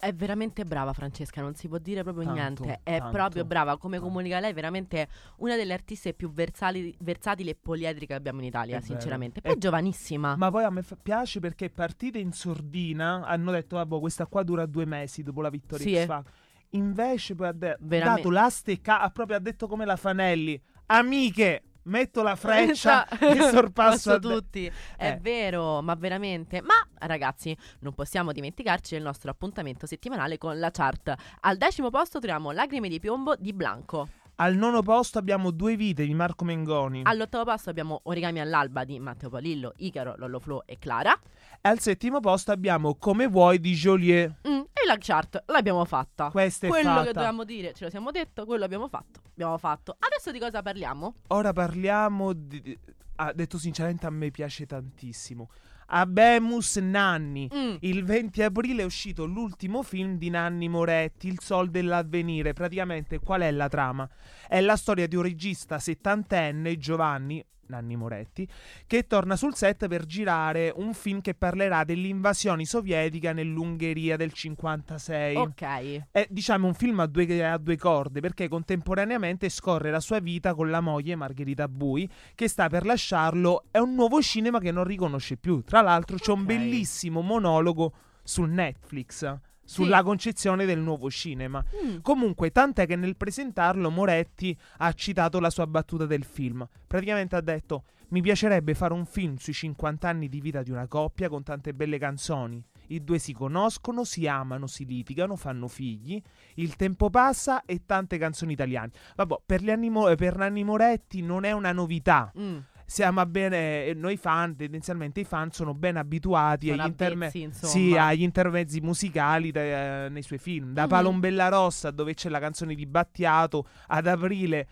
È 0.08 0.14
veramente 0.14 0.64
brava 0.64 0.94
Francesca, 0.94 1.42
non 1.42 1.54
si 1.56 1.68
può 1.68 1.80
dire 1.80 2.02
proprio 2.02 2.24
Tanto, 2.24 2.64
niente. 2.64 2.80
È 2.84 2.98
tanto, 2.98 3.12
proprio 3.12 3.44
brava, 3.44 3.78
come 3.78 3.96
tanto. 3.98 4.08
comunica 4.10 4.40
lei, 4.40 4.54
veramente 4.54 5.10
una 5.40 5.58
delle 5.58 5.74
artiste 5.74 6.14
più 6.14 6.32
versali- 6.32 6.96
versatili 7.00 7.50
e 7.50 7.56
poliedriche 7.62 8.06
che 8.08 8.14
abbiamo 8.14 8.40
in 8.40 8.46
Italia, 8.46 8.78
È 8.78 8.82
sinceramente. 8.82 9.40
È- 9.40 9.44
Poi 9.44 9.54
è 9.54 9.58
giovanissima. 9.58 10.38
Ma 10.38 10.50
poi 10.50 10.64
a 10.64 10.70
me 10.70 10.82
fa- 10.82 10.96
piace 10.96 11.42
perché 11.42 11.66
è 11.66 11.70
partita 11.70 12.18
in 12.20 12.32
sordina. 12.32 13.26
Hanno 13.26 13.52
detto, 13.52 13.76
vabbè, 13.76 14.00
questa 14.00 14.28
qua 14.28 14.44
dura 14.44 14.66
due 14.66 14.86
mesi 14.86 15.24
dopo 15.24 15.42
la 15.42 15.50
vittoria 15.50 15.86
Sì, 15.86 15.96
X. 15.96 16.06
Factor. 16.06 16.32
Invece 16.70 17.36
poi 17.36 17.48
ha 17.48 17.52
de- 17.52 17.78
dato 17.78 18.30
la 18.30 18.50
stecca, 18.50 19.02
ha 19.02 19.10
proprio 19.10 19.36
ha 19.36 19.40
detto 19.40 19.68
come 19.68 19.84
la 19.84 19.98
Fanelli. 19.98 20.62
Amiche, 20.86 21.64
metto 21.88 22.22
la 22.24 22.36
freccia 22.40 23.08
e 23.20 23.42
sorpasso 23.50 24.20
tutti. 24.20 24.72
È 24.96 25.10
Eh. 25.10 25.18
vero, 25.20 25.82
ma 25.82 25.96
veramente. 25.96 26.62
Ma 26.62 26.76
ragazzi, 27.00 27.56
non 27.80 27.94
possiamo 27.94 28.32
dimenticarci 28.32 28.94
del 28.94 29.04
nostro 29.04 29.32
appuntamento 29.32 29.86
settimanale 29.86 30.38
con 30.38 30.58
la 30.60 30.72
chart. 30.72 31.14
Al 31.42 31.58
decimo 31.58 31.90
posto 31.90 32.20
troviamo 32.20 32.52
Lacrime 32.52 32.90
di 32.90 33.00
piombo 33.00 33.36
di 33.36 33.54
Blanco. 33.54 34.10
Al 34.40 34.56
nono 34.56 34.84
posto 34.84 35.18
abbiamo 35.18 35.50
Due 35.50 35.76
vite 35.76 36.06
di 36.06 36.14
Marco 36.14 36.46
Mengoni. 36.46 37.02
All'ottavo 37.06 37.44
posto 37.44 37.72
abbiamo 37.72 38.02
Origami 38.04 38.40
all'alba 38.40 38.84
di 38.84 39.00
Matteo 39.00 39.30
Palillo, 39.30 39.74
Icaro, 39.78 40.14
Lollo 40.16 40.40
Flo 40.40 40.64
e 40.68 40.78
Clara. 40.78 41.20
E 41.60 41.68
al 41.68 41.80
settimo 41.80 42.20
posto 42.20 42.52
abbiamo 42.52 42.94
Come 43.00 43.26
vuoi 43.26 43.60
di 43.60 43.74
Joliet. 43.74 44.48
Mm, 44.48 44.60
e 44.74 44.86
la 44.86 44.98
chart 45.00 45.44
l'abbiamo 45.48 45.84
fatta. 45.86 46.30
Questa 46.30 46.68
è 46.68 46.70
quello 46.70 46.90
fatta. 46.90 47.06
che 47.06 47.14
dovevamo 47.14 47.44
dire, 47.46 47.74
ce 47.74 47.86
lo 47.86 47.90
siamo 47.90 48.12
detto, 48.12 48.46
quello 48.46 48.64
abbiamo 48.64 48.88
fatto. 48.88 49.22
Abbiamo 49.32 49.58
fatto. 49.58 49.96
Adesso 49.98 50.32
di 50.32 50.38
cosa 50.38 50.62
parliamo? 50.62 51.16
Ora 51.30 51.52
parliamo 51.52 52.34
di... 52.34 52.78
Ah, 53.16 53.34
detto 53.34 53.58
sinceramente 53.58 54.06
a 54.06 54.12
me 54.12 54.30
piace 54.30 54.68
tantissimo. 54.68 55.50
Abemus 55.88 56.78
Nanni. 56.78 57.50
Mm. 57.54 57.76
Il 57.82 58.04
20 58.04 58.44
aprile 58.44 58.82
è 58.82 58.86
uscito 58.86 59.26
l'ultimo 59.26 59.84
film 59.84 60.18
di 60.18 60.30
Nanni 60.30 60.68
Moretti, 60.68 61.28
Il 61.28 61.40
Sol 61.42 61.70
dell'Avvenire. 61.70 62.54
Praticamente 62.54 63.20
qual 63.20 63.42
è 63.42 63.52
la 63.52 63.70
trama? 63.70 64.10
È 64.48 64.60
la 64.60 64.76
storia 64.76 65.08
di 65.08 65.16
un 65.16 65.24
regista 65.24 65.80
settantenne, 65.80 66.78
Giovanni, 66.78 67.44
Nanni 67.68 67.96
Moretti, 67.96 68.48
che 68.86 69.08
torna 69.08 69.36
sul 69.36 69.56
set 69.56 69.88
per 69.88 70.06
girare 70.06 70.72
un 70.76 70.94
film 70.94 71.22
che 71.22 71.34
parlerà 71.34 71.84
dell'invasione 71.84 72.66
sovietica 72.66 73.34
nell'Ungheria 73.34 74.18
del 74.18 74.32
56. 74.34 75.36
Ok. 75.36 76.04
È 76.12 76.28
diciamo 76.30 76.68
un 76.68 76.74
film 76.74 77.00
a 77.00 77.06
due, 77.06 77.46
a 77.46 77.58
due 77.58 77.78
corde 77.78 78.20
perché 78.20 78.48
contemporaneamente 78.48 79.50
scorre 79.50 79.92
la 79.92 80.00
sua 80.00 80.20
vita 80.20 80.54
con 80.54 80.70
la 80.70 80.82
moglie 80.82 81.16
Margherita 81.16 81.68
Bui 81.68 82.10
che 82.36 82.48
sta 82.48 82.70
per 82.70 82.86
lasciarlo. 82.86 83.66
È 83.72 83.78
un 83.78 83.96
nuovo 83.96 84.22
cinema 84.22 84.60
che 84.60 84.72
non 84.72 84.84
riconosce 84.84 85.38
più. 85.38 85.62
Tra 85.62 85.82
l'altro 85.82 86.18
c'è 86.18 86.32
un 86.32 86.42
Ok. 86.42 86.46
bellissimo 86.46 87.22
monologo 87.22 87.94
su 88.24 88.44
Netflix 88.44 89.40
sulla 89.68 90.02
concezione 90.02 90.66
del 90.66 90.80
nuovo 90.80 91.10
cinema. 91.10 91.64
Mm. 91.84 91.98
Comunque, 92.02 92.52
tant'è 92.52 92.88
che 92.88 92.96
nel 92.96 93.18
presentarlo 93.18 93.92
Moretti 93.92 94.58
ha 94.78 94.92
citato 94.94 95.40
la 95.40 95.50
sua 95.50 95.68
battuta 95.68 96.06
del 96.06 96.24
film. 96.24 96.68
Praticamente 96.88 97.36
ha 97.36 97.42
detto: 97.42 97.84
Mi 98.10 98.22
piacerebbe 98.22 98.74
fare 98.74 98.94
un 98.94 99.06
film 99.06 99.36
sui 99.36 99.54
50 99.54 100.08
anni 100.08 100.30
di 100.30 100.40
vita 100.40 100.64
di 100.64 100.72
una 100.72 100.88
coppia 100.88 101.30
con 101.30 101.44
tante 101.44 101.74
belle 101.74 101.98
canzoni. 101.98 102.64
I 102.90 103.04
due 103.04 103.20
si 103.20 103.34
conoscono, 103.34 104.06
si 104.06 104.28
amano, 104.28 104.66
si 104.66 104.86
litigano, 104.86 105.36
fanno 105.36 105.68
figli. 105.68 106.22
Il 106.56 106.78
tempo 106.78 107.10
passa 107.10 107.66
e 107.66 107.82
tante 107.86 108.18
canzoni 108.18 108.54
italiane. 108.54 108.92
Vabbè, 109.16 109.42
per, 109.46 109.78
Mo- 109.78 110.16
per 110.16 110.38
Nanni 110.38 110.64
Moretti 110.64 111.22
non 111.22 111.44
è 111.44 111.52
una 111.52 111.74
novità. 111.74 112.32
Mm. 112.40 112.58
Siamo 112.90 113.26
bene, 113.26 113.88
eh, 113.88 113.94
noi 113.94 114.16
fan, 114.16 114.56
tendenzialmente 114.56 115.20
i 115.20 115.24
fan 115.26 115.52
sono 115.52 115.74
ben 115.74 115.98
abituati 115.98 116.70
Sono 116.70 116.84
agli, 116.84 116.88
interme- 116.88 117.32
insomma. 117.34 117.72
sì, 117.74 117.98
agli 117.98 118.22
intermezzi 118.22 118.80
musicali 118.80 119.52
da- 119.52 120.06
eh, 120.06 120.10
nei 120.10 120.22
suoi 120.22 120.40
film. 120.40 120.72
Da 120.72 120.84
Mhm. 120.84 120.88
Palombella 120.88 121.50
Rossa, 121.50 121.92
dove 121.92 122.14
c'è 122.14 122.30
la 122.30 122.40
canzone 122.40 122.76
di 122.76 122.86
Battiato, 122.86 123.68
ad 123.88 124.08
aprile. 124.08 124.68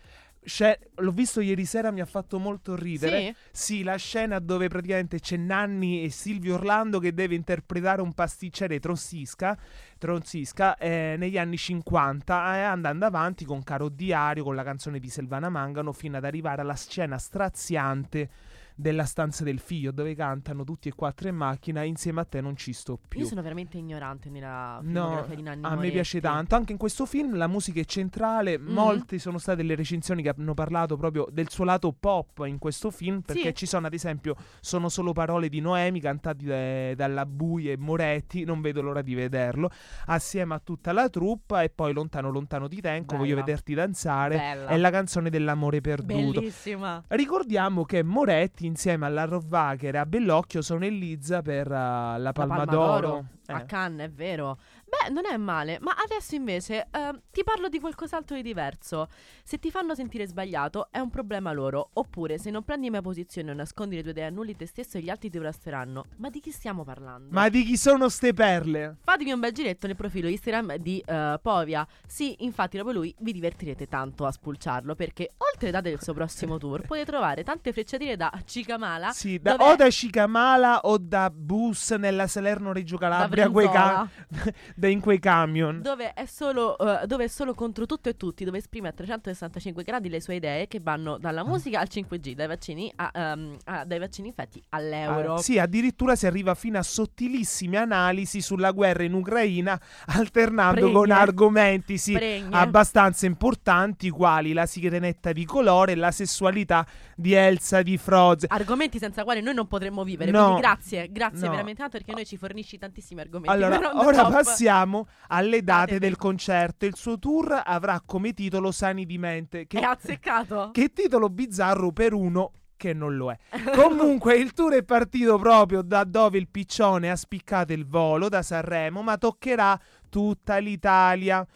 C'è- 0.46 0.78
l'ho 0.94 1.10
visto 1.10 1.40
ieri 1.40 1.64
sera, 1.64 1.90
mi 1.90 2.00
ha 2.00 2.06
fatto 2.06 2.38
molto 2.38 2.76
ridere. 2.76 3.34
Sì? 3.50 3.74
Sì, 3.76 3.82
la 3.82 3.96
scena 3.96 4.38
dove 4.38 4.68
praticamente 4.68 5.18
c'è 5.18 5.36
Nanni 5.36 6.04
e 6.04 6.10
Silvio 6.10 6.54
Orlando 6.54 7.00
che 7.00 7.12
deve 7.12 7.34
interpretare 7.34 8.00
un 8.00 8.12
pasticcere 8.12 8.78
Tronzisca, 8.78 9.58
Tronzisca 9.98 10.76
eh, 10.76 11.16
negli 11.18 11.36
anni 11.36 11.56
50, 11.56 12.56
eh, 12.56 12.60
andando 12.60 13.04
avanti 13.06 13.44
con 13.44 13.62
Caro 13.64 13.88
Diario, 13.88 14.44
con 14.44 14.54
la 14.54 14.62
canzone 14.62 15.00
di 15.00 15.08
Selvana 15.08 15.48
Mangano, 15.48 15.92
fino 15.92 16.16
ad 16.16 16.24
arrivare 16.24 16.60
alla 16.60 16.76
scena 16.76 17.18
straziante 17.18 18.30
della 18.78 19.04
stanza 19.04 19.42
del 19.42 19.58
figlio, 19.58 19.90
dove 19.90 20.14
cantano 20.14 20.62
tutti 20.62 20.88
e 20.88 20.92
quattro 20.94 21.28
in 21.28 21.34
macchina, 21.34 21.82
insieme 21.82 22.20
a 22.20 22.24
te 22.24 22.40
non 22.42 22.56
ci 22.56 22.72
sto 22.74 22.98
più. 23.08 23.20
Io 23.20 23.26
sono 23.26 23.40
veramente 23.40 23.78
ignorante 23.78 24.28
nella 24.28 24.78
No, 24.82 25.24
di 25.34 25.40
Nanni 25.42 25.64
a 25.64 25.70
me 25.70 25.74
Moretti. 25.76 25.92
piace 25.94 26.20
tanto. 26.20 26.54
Anche 26.54 26.72
in 26.72 26.78
questo 26.78 27.06
film 27.06 27.36
la 27.36 27.46
musica 27.46 27.80
è 27.80 27.84
centrale. 27.84 28.58
Mhm. 28.58 28.72
Molte 28.72 29.18
sono 29.18 29.38
state 29.38 29.62
le 29.62 29.74
recensioni 29.74 30.22
che 30.22 30.28
hanno 30.36 30.52
parlato 30.54 30.96
proprio 30.96 31.26
del 31.32 31.48
suo 31.48 31.64
lato 31.64 31.92
pop 31.98 32.44
in 32.46 32.58
questo 32.58 32.90
film. 32.90 33.20
Perché 33.22 33.48
Sì. 33.48 33.54
ci 33.54 33.66
sono, 33.66 33.86
ad 33.86 33.94
esempio, 33.94 34.36
sono 34.60 34.88
solo 34.90 35.12
parole 35.12 35.48
di 35.48 35.60
Noemi 35.60 36.00
cantate 36.00 36.44
da- 36.44 36.94
dalla 36.94 37.24
Bui 37.24 37.70
e 37.70 37.76
Moretti. 37.78 38.44
Non 38.44 38.60
vedo 38.60 38.82
l'ora 38.82 39.00
di 39.00 39.14
vederlo. 39.14 39.70
Assieme 40.06 40.54
a 40.54 40.60
tutta 40.62 40.92
la 40.92 41.08
truppa. 41.08 41.62
E 41.62 41.70
poi 41.70 41.92
Lontano, 41.94 42.30
lontano 42.30 42.68
ti 42.68 42.80
tengo. 42.82 43.16
Voglio 43.16 43.30
Bella. 43.34 43.44
vederti 43.46 43.74
danzare. 43.74 44.36
Bella. 44.36 44.66
È 44.68 44.76
la 44.76 44.90
canzone 44.90 45.30
dell'amore 45.30 45.80
perduto. 45.80 46.40
Bellissima. 46.40 47.02
Ricordiamo 47.08 47.84
che 47.84 48.02
Moretti 48.02 48.65
insieme 48.66 49.06
alla 49.06 49.24
Rovvacher 49.24 49.94
e 49.94 49.98
a 49.98 50.06
Bellocchio 50.06 50.60
sono 50.62 50.84
in 50.84 50.98
lizza 50.98 51.42
per 51.42 51.66
uh, 51.68 51.70
la 51.70 52.16
La 52.18 52.32
Palma, 52.32 52.56
Palma 52.56 52.70
d'Oro. 52.70 53.00
d'Oro. 53.00 53.24
Eh. 53.46 53.52
A 53.52 53.64
Cannes, 53.64 54.08
è 54.08 54.10
vero. 54.10 54.58
Beh, 55.06 55.12
non 55.12 55.24
è 55.26 55.36
male, 55.36 55.78
ma 55.80 55.94
adesso 55.96 56.34
invece 56.34 56.88
ehm, 56.90 57.20
ti 57.30 57.42
parlo 57.44 57.68
di 57.68 57.78
qualcos'altro 57.80 58.34
di 58.36 58.42
diverso. 58.42 59.08
Se 59.44 59.58
ti 59.58 59.70
fanno 59.70 59.94
sentire 59.94 60.26
sbagliato 60.26 60.88
è 60.90 60.98
un 60.98 61.10
problema 61.10 61.52
loro, 61.52 61.90
oppure 61.94 62.38
se 62.38 62.50
non 62.50 62.62
prendi 62.64 62.90
mia 62.90 63.02
posizione 63.02 63.50
o 63.50 63.54
nascondi 63.54 63.96
le 63.96 64.02
tue 64.02 64.10
idee 64.10 64.24
annulli 64.26 64.56
te 64.56 64.66
stesso 64.66 64.98
gli 64.98 65.08
altri 65.10 65.30
ti 65.30 65.38
resteranno. 65.38 66.04
Ma 66.16 66.30
di 66.30 66.40
chi 66.40 66.50
stiamo 66.50 66.84
parlando? 66.84 67.28
Ma 67.30 67.48
di 67.48 67.62
chi 67.64 67.76
sono 67.76 68.08
ste 68.08 68.32
perle? 68.32 68.96
Fatevi 69.02 69.30
un 69.32 69.40
bel 69.40 69.52
giretto 69.52 69.86
nel 69.86 69.96
profilo 69.96 70.28
Instagram 70.28 70.76
di 70.76 71.02
eh, 71.06 71.38
Povia. 71.40 71.86
Sì, 72.06 72.36
infatti 72.44 72.76
proprio 72.76 72.98
lui 73.00 73.14
vi 73.20 73.32
divertirete 73.32 73.86
tanto 73.86 74.26
a 74.26 74.32
spulciarlo 74.32 74.94
perché 74.94 75.30
oltre 75.52 75.70
date 75.70 75.90
del 75.90 76.02
suo 76.02 76.14
prossimo 76.14 76.58
tour 76.58 76.82
potete 76.82 77.06
trovare 77.06 77.42
tante 77.44 77.72
frecciatine 77.72 78.16
da 78.16 78.32
Cicamala 78.44 79.10
Sì, 79.10 79.38
da- 79.40 79.54
o 79.58 79.76
da 79.76 79.90
Cicamala 79.90 80.80
o 80.84 80.98
da 80.98 81.30
bus 81.30 81.90
nella 81.92 82.26
Salerno-Reggio 82.26 82.96
da 82.96 83.08
Calabria, 83.08 83.50
quei 83.50 83.70
ca- 83.70 84.08
Brenzola. 84.74 84.95
In 84.96 85.00
quei 85.02 85.18
camion. 85.18 85.80
Dove 85.82 86.12
è, 86.12 86.24
solo, 86.26 86.76
eh, 86.78 87.06
dove 87.06 87.24
è 87.24 87.28
solo 87.28 87.54
contro 87.54 87.86
tutto 87.86 88.08
e 88.08 88.16
tutti, 88.16 88.44
dove 88.44 88.58
esprime 88.58 88.88
a 88.88 88.92
365 88.92 89.82
gradi 89.84 90.08
le 90.08 90.20
sue 90.20 90.36
idee 90.36 90.66
che 90.66 90.80
vanno 90.80 91.18
dalla 91.18 91.42
Ah. 91.42 91.44
musica 91.44 91.80
al 91.80 91.88
5G, 91.88 92.34
dai 92.34 92.46
vaccini, 92.46 92.90
a, 92.96 93.10
ehm, 93.14 93.56
a- 93.64 93.84
dai 93.84 93.98
vaccini 93.98 94.28
infetti 94.28 94.62
all'euro. 94.70 95.34
Ah, 95.34 95.38
sì, 95.38 95.58
addirittura 95.58 96.16
si 96.16 96.26
arriva 96.26 96.54
fino 96.54 96.78
a 96.78 96.82
sottilissime 96.82 97.76
analisi 97.76 98.40
sulla 98.40 98.70
guerra 98.72 99.02
in 99.04 99.12
Ucraina, 99.12 99.78
alternando 100.06 100.80
Pregne. 100.80 100.92
con 100.92 101.10
argomenti 101.10 101.98
sì, 101.98 102.12
Pregne. 102.12 102.56
abbastanza 102.56 103.26
importanti, 103.26 104.08
quali 104.10 104.52
la 104.52 104.66
sirenetta 104.66 105.32
di 105.32 105.44
colore 105.44 105.92
e 105.92 105.94
la 105.96 106.10
sessualità 106.10 106.86
di 107.14 107.32
Elsa 107.34 107.82
di 107.82 107.96
Frozen. 107.98 108.48
Argomenti 108.52 108.98
senza 108.98 109.24
quali 109.24 109.40
noi 109.42 109.54
non 109.54 109.66
potremmo 109.66 110.04
vivere. 110.04 110.30
No. 110.30 110.44
Quindi 110.44 110.60
grazie, 110.62 111.08
grazie 111.10 111.44
No. 111.46 111.50
veramente 111.50 111.80
tanto 111.80 111.96
perché 111.98 112.12
noi 112.12 112.24
ci 112.26 112.36
fornisci 112.36 112.78
tantissimi 112.78 113.20
argomenti. 113.20 113.54
Allora, 113.54 113.90
ora 113.94 114.22
top. 114.22 114.32
passiamo 114.32 114.85
alle 115.28 115.62
date 115.62 115.98
del- 115.98 116.16
concerto. 116.16 116.86
Il 116.86 116.96
suo 116.96 117.18
tour 117.18 117.62
avrà 117.64 118.00
come 118.04 118.32
titolo 118.32 118.70
Sani 118.70 119.04
di 119.06 119.18
mente. 119.18 119.66
Che 119.66 119.78
È 119.78 119.82
azzeccato. 119.82 120.70
Che 120.72 120.92
titolo 120.92 121.28
bizzarro 121.28 121.92
per 121.92 122.12
uno 122.12 122.52
che 122.76 122.92
non 122.92 123.16
lo 123.16 123.30
è. 123.30 123.38
Comunque 123.74 124.36
il 124.36 124.52
tour 124.52 124.74
è 124.74 124.82
partito 124.82 125.38
proprio 125.38 125.82
da 125.82 126.04
dove 126.04 126.38
il 126.38 126.48
piccione 126.48 127.10
ha 127.10 127.16
spiccato 127.16 127.72
il 127.72 127.86
volo, 127.86 128.28
da 128.28 128.42
Sanremo, 128.42 129.02
ma 129.02 129.16
toccherà 129.16 129.78
tutta 130.08 130.58
l'Italia. 130.58 131.46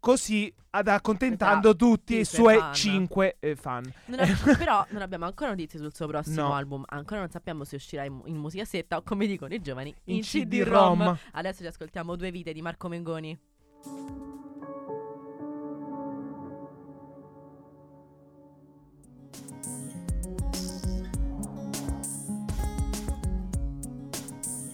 Così 0.00 0.52
ad 0.70 0.88
accontentando 0.88 1.68
Aspetta, 1.70 1.84
tutti 1.90 2.14
sì, 2.14 2.20
i 2.20 2.24
suoi 2.24 2.56
fan. 2.58 2.74
cinque 2.74 3.36
eh, 3.38 3.54
fan. 3.54 3.92
Non 4.06 4.20
ab- 4.20 4.56
però 4.56 4.86
non 4.90 5.02
abbiamo 5.02 5.26
ancora 5.26 5.50
notizie 5.50 5.78
sul 5.78 5.94
suo 5.94 6.06
prossimo 6.06 6.48
No. 6.48 6.54
album. 6.54 6.84
Ancora 6.88 7.20
non 7.20 7.28
sappiamo 7.28 7.64
se 7.64 7.76
uscirà 7.76 8.04
in, 8.04 8.18
in 8.24 8.36
musicassetta 8.36 8.96
o 8.96 9.02
come 9.02 9.26
dicono 9.26 9.52
i 9.52 9.60
giovani 9.60 9.94
in, 10.04 10.16
In 10.16 10.22
CD-ROM. 10.22 10.96
CD-ROM. 10.98 11.18
Adesso 11.32 11.60
ci 11.60 11.66
ascoltiamo 11.66 12.16
Due 12.16 12.30
vite 12.30 12.52
di 12.54 12.62
Marco 12.62 12.88
Mengoni. 12.88 13.38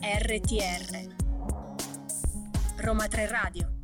RTR 0.01 1.07
Roma 2.79 3.07
3 3.09 3.27
Radio 3.29 3.76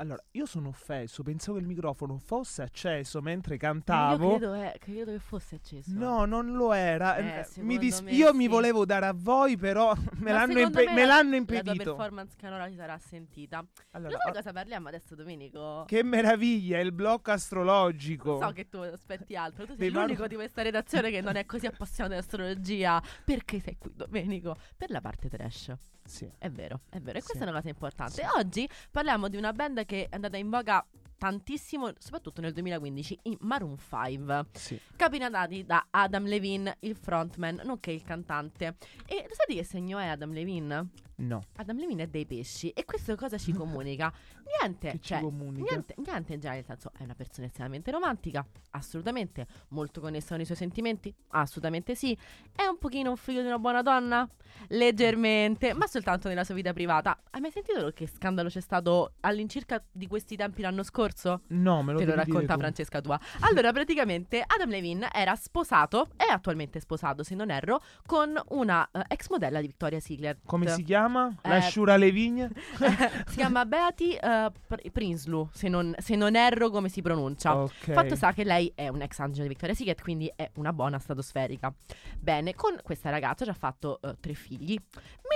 Allora, 0.00 0.22
io 0.30 0.46
sono 0.46 0.68
offeso, 0.68 1.22
pensavo 1.22 1.58
che 1.58 1.62
il 1.62 1.68
microfono 1.68 2.16
fosse 2.16 2.62
acceso 2.62 3.20
mentre 3.20 3.54
Io 3.54 3.60
cantavo. 3.60 4.30
credo, 4.30 4.54
eh, 4.54 4.76
credo 4.80 5.12
che 5.12 5.18
fosse 5.18 5.56
acceso. 5.56 5.90
No, 5.92 6.24
non 6.24 6.52
lo 6.52 6.72
era. 6.72 7.16
Eh, 7.16 7.40
Eh, 7.54 7.62
mi 7.62 7.76
dis- 7.76 8.02
io 8.06 8.32
mi 8.32 8.44
sì. 8.44 8.48
volevo 8.48 8.86
dare 8.86 9.04
a 9.06 9.12
voi, 9.14 9.58
però 9.58 9.92
me 10.24 10.32
l'hanno, 10.32 10.58
impe- 10.58 10.86
me 10.90 11.04
la- 11.04 11.16
l'hanno 11.16 11.30
La 11.30 11.36
impedito. 11.36 11.72
tua 11.74 11.84
performance 11.96 12.34
canora 12.38 12.66
si 12.68 12.76
sarà 12.76 12.96
sentita. 12.98 13.62
Allora, 13.90 14.12
Lo 14.12 14.18
sai 14.22 14.30
oh, 14.30 14.34
cosa 14.34 14.52
parliamo 14.54 14.88
adesso, 14.88 15.14
Domenico? 15.14 15.84
che 15.86 16.02
meraviglia, 16.02 16.78
il 16.80 16.92
blocco 16.92 17.30
astrologico. 17.32 18.40
So 18.40 18.52
che 18.52 18.68
tu 18.70 18.78
aspetti 18.78 19.36
altro. 19.36 19.64
Tu 19.66 19.72
sei 19.72 19.76
Dei 19.76 19.90
l'unico 19.90 20.12
Manu- 20.12 20.28
di 20.28 20.34
questa 20.36 20.62
redazione 20.62 21.10
che 21.10 21.20
non 21.20 21.36
è 21.36 21.44
così 21.44 21.66
appassionato 21.66 22.14
di 22.14 22.20
astrologia. 22.20 23.02
Perché 23.24 23.60
sei 23.60 23.76
qui, 23.78 23.92
Domenico? 23.94 24.56
Per 24.78 24.90
la 24.90 25.02
parte 25.02 25.28
trash. 25.28 25.74
Sì. 26.10 26.28
È 26.38 26.50
vero, 26.50 26.80
è 26.90 26.98
vero. 27.00 27.18
E 27.18 27.20
Sì. 27.20 27.26
questa 27.28 27.44
è 27.44 27.48
una 27.48 27.56
cosa 27.56 27.68
importante. 27.68 28.14
Sì. 28.14 28.22
Oggi 28.36 28.68
parliamo 28.90 29.28
di 29.28 29.36
una 29.36 29.52
band 29.52 29.84
che 29.86 30.04
è 30.08 30.14
andata 30.14 30.36
in 30.36 30.50
voga 30.50 30.84
tantissimo, 31.16 31.92
soprattutto 31.98 32.40
nel 32.40 32.52
2015, 32.54 33.18
i 33.24 33.36
Maroon 33.40 33.76
5. 33.78 34.46
Sì. 34.52 34.80
Capinatati 34.96 35.64
da 35.64 35.86
Adam 35.90 36.24
Levine, 36.24 36.76
il 36.80 36.96
frontman, 36.96 37.60
nonché 37.64 37.92
il 37.92 38.02
cantante. 38.02 38.76
E 39.06 39.26
lo 39.28 39.34
sai 39.34 39.46
di 39.48 39.54
che 39.56 39.64
segno 39.64 39.98
è 39.98 40.06
Adam 40.06 40.32
Levine? 40.32 40.88
No. 41.16 41.42
Adam 41.56 41.78
Levine 41.78 42.04
è 42.04 42.06
dei 42.06 42.24
pesci. 42.26 42.70
E 42.70 42.84
questo 42.86 43.14
cosa 43.16 43.36
ci 43.36 43.52
comunica? 43.52 44.10
Niente, 44.58 44.90
Che 44.92 44.98
ci 45.00 45.08
cioè? 45.14 45.20
Niente, 45.22 45.94
niente 45.98 46.32
in 46.34 46.40
generale, 46.40 46.56
nel 46.56 46.64
senso 46.64 46.90
è 46.98 47.02
una 47.04 47.14
persona 47.14 47.46
estremamente 47.46 47.90
romantica, 47.90 48.44
assolutamente, 48.70 49.46
molto 49.68 50.00
connessa 50.00 50.30
con 50.30 50.40
i 50.40 50.44
suoi 50.44 50.56
sentimenti, 50.56 51.14
assolutamente 51.28 51.94
sì. 51.94 52.16
È 52.54 52.64
un 52.64 52.78
pochino 52.78 53.10
un 53.10 53.16
figlio 53.16 53.40
di 53.40 53.46
una 53.46 53.58
buona 53.58 53.82
donna? 53.82 54.28
Leggermente, 54.68 55.72
ma 55.74 55.86
soltanto 55.86 56.28
nella 56.28 56.42
sua 56.44 56.54
vita 56.54 56.72
privata. 56.72 57.20
Hai 57.30 57.40
mai 57.40 57.50
sentito 57.50 57.90
che 57.92 58.06
scandalo 58.06 58.48
c'è 58.48 58.60
stato 58.60 59.12
all'incirca 59.20 59.82
di 59.92 60.06
questi 60.06 60.36
tempi 60.36 60.62
l'anno 60.62 60.82
scorso? 60.82 61.42
No, 61.48 61.82
me 61.82 61.92
lo 61.92 61.98
Te 61.98 62.04
lo 62.06 62.14
racconta. 62.14 62.56
Francesca 62.56 63.00
tua. 63.00 63.18
Allora, 63.40 63.72
praticamente 63.72 64.42
Adam 64.44 64.70
Levine 64.70 65.08
era 65.12 65.34
sposato, 65.36 66.08
è 66.16 66.24
attualmente 66.30 66.80
sposato, 66.80 67.22
se 67.22 67.34
non 67.34 67.50
erro, 67.50 67.80
con 68.06 68.40
una 68.48 68.88
eh, 68.90 69.02
ex 69.08 69.28
modella 69.28 69.60
di 69.60 69.66
Victoria's 69.68 70.04
Secret. 70.04 70.38
Come 70.46 70.66
si 70.68 70.82
chiama? 70.82 71.34
La 71.42 71.58
Eh, 71.58 71.60
Shura 71.62 71.96
Levigne? 71.96 72.50
si 73.28 73.36
chiama 73.36 73.64
Beatty 73.64 74.16
eh, 74.46 74.52
Pr- 74.66 74.90
Prinsloo, 74.90 75.48
se 75.52 75.68
non, 75.68 75.94
se 75.98 76.16
non 76.16 76.36
erro 76.36 76.70
come 76.70 76.88
si 76.88 77.02
pronuncia. 77.02 77.56
Ok. 77.56 77.92
Fatto 77.92 78.16
sta 78.16 78.32
che 78.32 78.44
lei 78.44 78.72
è 78.74 78.88
un 78.88 79.02
ex 79.02 79.18
angelo 79.18 79.42
di 79.42 79.48
Victoria's 79.48 79.78
Secret, 79.78 80.02
quindi 80.02 80.32
è 80.34 80.50
una 80.54 80.72
buona 80.72 80.98
stratosferica. 80.98 81.72
Bene, 82.18 82.54
con 82.54 82.78
questa 82.82 83.10
ragazza 83.10 83.44
ci 83.44 83.50
ha 83.50 83.54
fatto 83.54 84.00
eh, 84.02 84.16
tre 84.20 84.34
figli. 84.34 84.78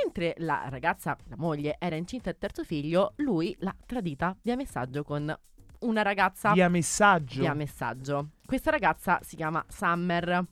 Mentre 0.02 0.34
la 0.38 0.66
ragazza, 0.68 1.16
la 1.28 1.36
moglie, 1.36 1.76
era 1.78 1.96
incinta 1.96 2.30
del 2.30 2.38
terzo 2.38 2.64
figlio, 2.64 3.12
lui 3.16 3.54
l'ha 3.60 3.74
tradita 3.86 4.36
via 4.42 4.56
messaggio 4.56 5.02
con 5.02 5.36
una 5.80 6.02
ragazza 6.02 6.52
Via 6.52 6.68
messaggio. 6.68 7.40
via 7.40 7.52
messaggio. 7.54 8.30
Questa 8.46 8.70
ragazza 8.70 9.18
si 9.22 9.36
chiama 9.36 9.64
Summer. 9.68 10.44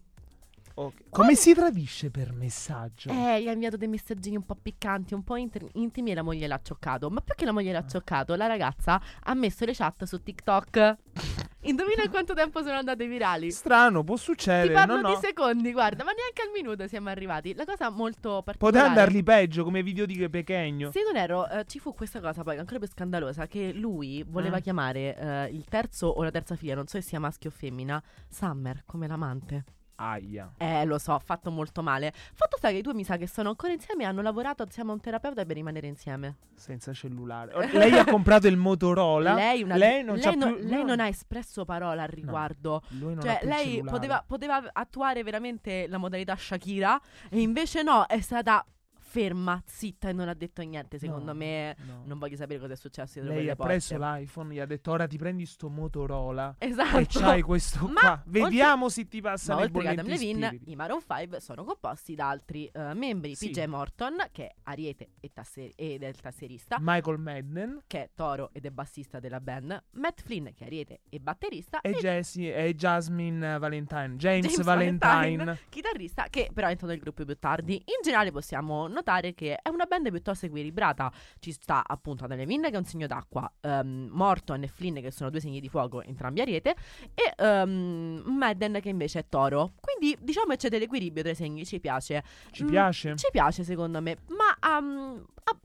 Ok. 0.75 0.95
Come 1.11 1.35
si 1.35 1.55
tradisce 1.55 2.11
per 2.11 2.33
messaggio? 2.33 3.11
Eh, 3.11 3.43
gli 3.43 3.49
ha 3.49 3.53
inviato 3.53 3.77
dei 3.77 3.89
messaggini 3.89 4.37
un 4.37 4.45
po' 4.45 4.57
piccanti, 4.61 5.15
un 5.15 5.23
po' 5.23 5.37
inter- 5.37 5.69
intimi 5.75 6.11
e 6.13 6.15
la 6.15 6.23
moglie 6.23 6.47
l'ha 6.47 6.61
cioccato. 6.63 7.11
Ma 7.11 7.21
più 7.21 7.35
che 7.35 7.45
la 7.45 7.53
moglie 7.53 7.73
l'ha 7.73 7.87
cioccato, 7.87 8.35
la 8.35 8.47
ragazza 8.47 9.01
ha 9.25 9.35
messo 9.35 9.65
le 9.65 9.75
chat 9.75 10.05
su 10.05 10.23
TikTok. 10.23 10.97
Indovina 11.65 12.03
in 12.03 12.11
quanto 12.11 12.35
tempo 12.35 12.61
sono 12.63 12.75
andate 12.77 13.07
virali? 13.07 13.53
Strano, 13.53 14.03
può 14.03 14.17
Ti 14.17 14.21
succedere. 14.23 14.73
parlo 14.73 14.97
no, 15.01 15.09
di 15.09 15.15
no. 15.15 15.21
secondi, 15.21 15.71
guarda, 15.73 16.03
ma 16.03 16.11
neanche 16.11 16.43
al 16.43 16.51
minuto 16.53 16.89
siamo 16.89 17.09
arrivati. 17.09 17.55
La 17.55 17.65
cosa 17.65 17.89
molto 17.89 18.43
particolare. 18.45 18.59
Poteva 18.59 18.85
andarli 18.87 19.23
peggio 19.23 19.63
come 19.63 19.81
video 19.85 20.05
di 20.05 20.29
Pechegno. 20.29 20.91
Se 20.91 21.03
non 21.05 21.15
ero, 21.17 21.49
eh, 21.49 21.65
ci 21.69 21.79
fu 21.79 21.95
questa 21.95 22.21
cosa 22.21 22.43
poi 22.43 22.59
ancora 22.59 22.79
più 22.81 22.89
scandalosa 22.89 23.47
che 23.47 23.73
lui 23.73 24.25
voleva 24.27 24.57
Ah. 24.57 24.61
chiamare 24.61 25.17
eh, 25.17 25.45
il 25.53 25.65
terzo 25.67 26.09
o 26.09 26.23
la 26.25 26.31
terza 26.33 26.57
figlia, 26.57 26.75
non 26.75 26.89
so 26.89 27.01
se 27.01 27.07
sia 27.07 27.21
maschio 27.21 27.51
o 27.51 27.53
femmina, 27.53 28.03
Summer 28.29 28.83
come 28.85 29.07
l'amante. 29.07 29.65
Aia. 30.03 30.53
Eh, 30.57 30.85
lo 30.85 30.99
so, 30.99 31.19
fatto 31.19 31.51
molto 31.51 31.83
male. 31.83 32.13
Fatto 32.35 32.57
sta 32.57 32.71
che 32.71 32.77
i 32.79 32.83
due 32.83 32.95
mi 32.95 33.05
sa 33.05 33.17
che 33.17 33.27
sono 33.27 33.51
ancora 33.51 33.73
insieme 33.73 34.03
e 34.03 34.07
hanno 34.07 34.23
lavorato 34.23 34.63
insieme 34.65 34.91
a 34.91 34.95
un 34.95 35.01
terapeuta 35.01 35.45
per 35.45 35.55
rimanere 35.55 35.87
insieme. 35.87 36.37
Senza 36.55 36.93
cellulare. 36.93 37.53
Lei 37.73 37.97
ha 37.99 38.05
comprato 38.05 38.47
il 38.47 38.57
Motorola. 38.57 39.35
Lei, 39.35 39.63
una- 39.63 39.77
lei 39.77 40.03
non, 40.03 40.17
lei 40.17 40.37
non- 40.37 40.55
più- 40.57 40.65
lei 40.69 40.81
no. 40.81 40.87
non 40.89 41.01
ha 41.01 41.07
espresso 41.09 41.65
parola 41.65 42.03
al 42.03 42.09
riguardo. 42.09 42.83
Non 42.91 43.19
ha 43.19 43.21
Cioè, 43.23 43.41
lei 43.43 43.83
poteva, 43.83 44.23
poteva 44.27 44.63
attuare 44.73 45.23
veramente 45.23 45.87
la 45.89 45.99
modalità 45.99 46.37
Shakira 46.37 47.01
e 47.31 47.41
invece 47.41 47.83
no, 47.83 48.05
è 48.07 48.21
stata 48.21 48.65
ferma, 49.13 49.63
zitta 49.67 50.09
e 50.09 50.13
non 50.15 50.29
ha 50.29 50.35
detto 50.35 50.63
niente. 50.63 50.99
Secondo 50.99 51.33
No, 51.33 51.39
me 51.39 51.77
no. 51.87 52.03
non 52.07 52.19
voglio 52.19 52.37
sapere 52.37 52.59
cosa 52.59 52.73
è 52.73 52.77
successo 52.77 53.21
Lei 53.23 53.51
ha 53.51 53.55
porte. 53.55 53.73
preso 53.73 53.97
l'iPhone, 53.99 54.55
gli 54.55 54.59
ha 54.59 54.65
detto 54.67 54.91
ora 54.91 55.07
ti 55.07 55.19
prendi 55.19 55.45
sto 55.45 55.69
Motorola 55.69 56.55
Esatto. 56.59 56.97
e 56.99 57.07
c'hai 57.07 57.43
questo 57.43 57.87
Ma 57.93 58.01
qua. 58.01 58.11
oltre- 58.25 58.41
Vediamo 58.43 58.89
se 58.89 59.07
ti 59.09 59.21
Ma 59.21 59.31
passano 59.31 59.61
i 59.61 59.63
oltre 59.65 59.83
che 59.83 59.89
Adam 59.89 60.07
Levine, 60.07 60.47
spiriti. 60.47 60.71
i 60.71 60.77
Maroon 60.77 61.01
5 61.07 61.41
sono 61.41 61.65
composti 61.65 62.15
da 62.15 62.29
altri 62.31 62.67
eh, 62.73 62.95
membri. 62.95 63.35
Sì. 63.35 63.51
PJ 63.51 63.65
Morton, 63.67 64.17
che 64.33 64.47
è 64.47 64.55
ariete 64.65 65.11
e 65.21 65.31
tasse- 65.33 65.73
ed 65.77 66.03
è 66.03 66.07
il 66.09 66.19
tassierista, 66.21 66.79
Michael 66.81 67.19
Madden 67.19 67.83
che 67.87 68.03
è 68.05 68.11
toro 68.15 68.49
ed 68.53 68.65
è 68.65 68.71
bassista 68.71 69.21
della 69.21 69.41
band. 69.41 69.83
Matt 69.93 70.23
Flynn, 70.23 70.47
che 70.55 70.65
è 70.65 70.67
ariete 70.67 71.01
e 71.11 71.21
batterista. 71.21 71.81
e, 71.83 71.91
e 71.91 71.93
Jessie, 71.95 72.55
e 72.55 72.75
Jasmine 72.75 73.59
Valentine. 73.59 74.17
James, 74.17 74.47
James 74.47 74.63
Valentine. 74.63 75.37
Valentine, 75.37 75.59
chitarrista 75.69 76.27
che 76.31 76.49
però 76.53 76.69
è 76.69 76.71
entrato 76.71 76.93
nel 76.93 77.01
gruppo 77.03 77.25
più 77.25 77.37
tardi. 77.39 77.75
In 77.75 78.03
generale 78.03 78.31
possiamo 78.31 78.87
notare 78.87 79.01
che 79.35 79.57
è 79.57 79.69
una 79.69 79.85
band 79.87 80.11
piuttosto 80.11 80.47
equilibrata. 80.47 81.13
Ci 81.39 81.53
sta 81.53 81.83
appunto 81.87 82.25
Adam 82.25 82.39
Levine 82.39 82.71
che 82.71 82.77
è 82.77 82.79
un 82.79 82.85
segno 82.85 83.07
d'acqua, 83.07 83.51
ehm, 83.61 84.09
Morton 84.13 84.63
e 84.63 84.69
Flynn 84.69 84.97
che 85.01 85.11
sono 85.11 85.31
due 85.31 85.41
segni 85.41 85.61
di 85.61 85.69
fuoco, 85.69 86.03
entrambi 86.03 86.41
ariete, 86.41 86.75
e 87.15 87.35
ehm, 87.37 88.23
Madden 88.27 88.79
che 88.81 88.89
invece 88.89 89.21
è 89.21 89.27
toro. 89.29 89.73
Quindi 89.81 90.17
diciamo 90.23 90.49
che 90.53 90.57
c'è 90.57 90.69
dell'equilibrio 90.69 91.23
tra 91.23 91.33
i 91.33 91.37
segni, 91.37 91.65
ci 91.67 91.81
piace. 91.81 92.23
Ci 92.51 92.65
Mm, 92.65 92.69
piace? 92.69 93.17
Ci 93.17 93.27
piace 93.31 93.65
secondo 93.65 94.01
me, 94.01 94.19
ma 94.29 94.79
um, 94.79 95.25
a- 95.45 95.59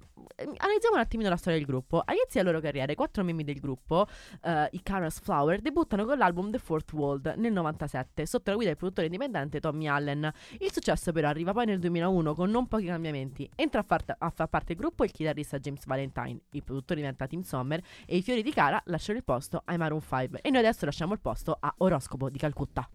analizziamo 0.58 0.96
un 0.96 1.02
attimino 1.02 1.30
la 1.30 1.36
storia 1.38 1.58
del 1.58 1.68
gruppo. 1.68 2.02
All'inizio 2.06 2.40
della 2.42 2.52
loro 2.52 2.62
carriera, 2.62 2.92
i 2.92 2.96
quattro 2.96 3.24
membri 3.24 3.44
del 3.44 3.60
gruppo, 3.60 4.08
eh, 4.44 4.68
i 4.72 4.82
Cara's 4.84 5.20
Flower, 5.20 5.62
debuttano 5.62 6.06
con 6.06 6.18
l'album 6.18 6.52
The 6.52 6.60
Fourth 6.60 6.92
World 6.94 7.34
nel 7.38 7.52
97, 7.52 8.26
sotto 8.26 8.50
la 8.50 8.56
guida 8.56 8.70
del 8.70 8.78
produttore 8.78 9.08
indipendente 9.08 9.60
Tommy 9.60 9.88
Allen. 9.88 10.32
Il 10.60 10.72
successo 10.72 11.12
però 11.12 11.28
arriva 11.30 11.54
poi 11.54 11.66
nel 11.66 11.80
2001 11.80 12.34
con 12.36 12.50
non 12.50 12.68
pochi 12.68 12.86
cambiamenti. 12.86 13.27
Entra 13.56 13.82
a, 13.82 13.84
far- 13.84 14.16
a 14.18 14.30
far 14.30 14.48
parte 14.48 14.74
del 14.74 14.78
gruppo 14.78 15.04
il 15.04 15.12
chitarrista 15.12 15.60
James 15.60 15.86
Valentine, 15.86 16.40
il 16.52 16.64
produttore 16.64 17.00
diventa 17.00 17.28
Tim 17.28 17.42
Sommer 17.42 17.84
e 18.06 18.18
i 18.18 18.22
fiori 18.22 18.42
di 18.44 18.52
Cara 18.52 18.82
lasciano 18.86 19.18
il 19.18 19.24
posto 19.24 19.62
ai 19.66 19.78
Maroon 19.78 20.02
5. 20.02 20.42
E 20.42 20.50
noi 20.50 20.60
adesso 20.60 20.86
lasciamo 20.86 21.14
il 21.14 21.20
posto 21.20 21.58
a 21.60 21.74
Oroscopo 21.78 22.30
di 22.30 22.38
Calcutta. 22.38 22.90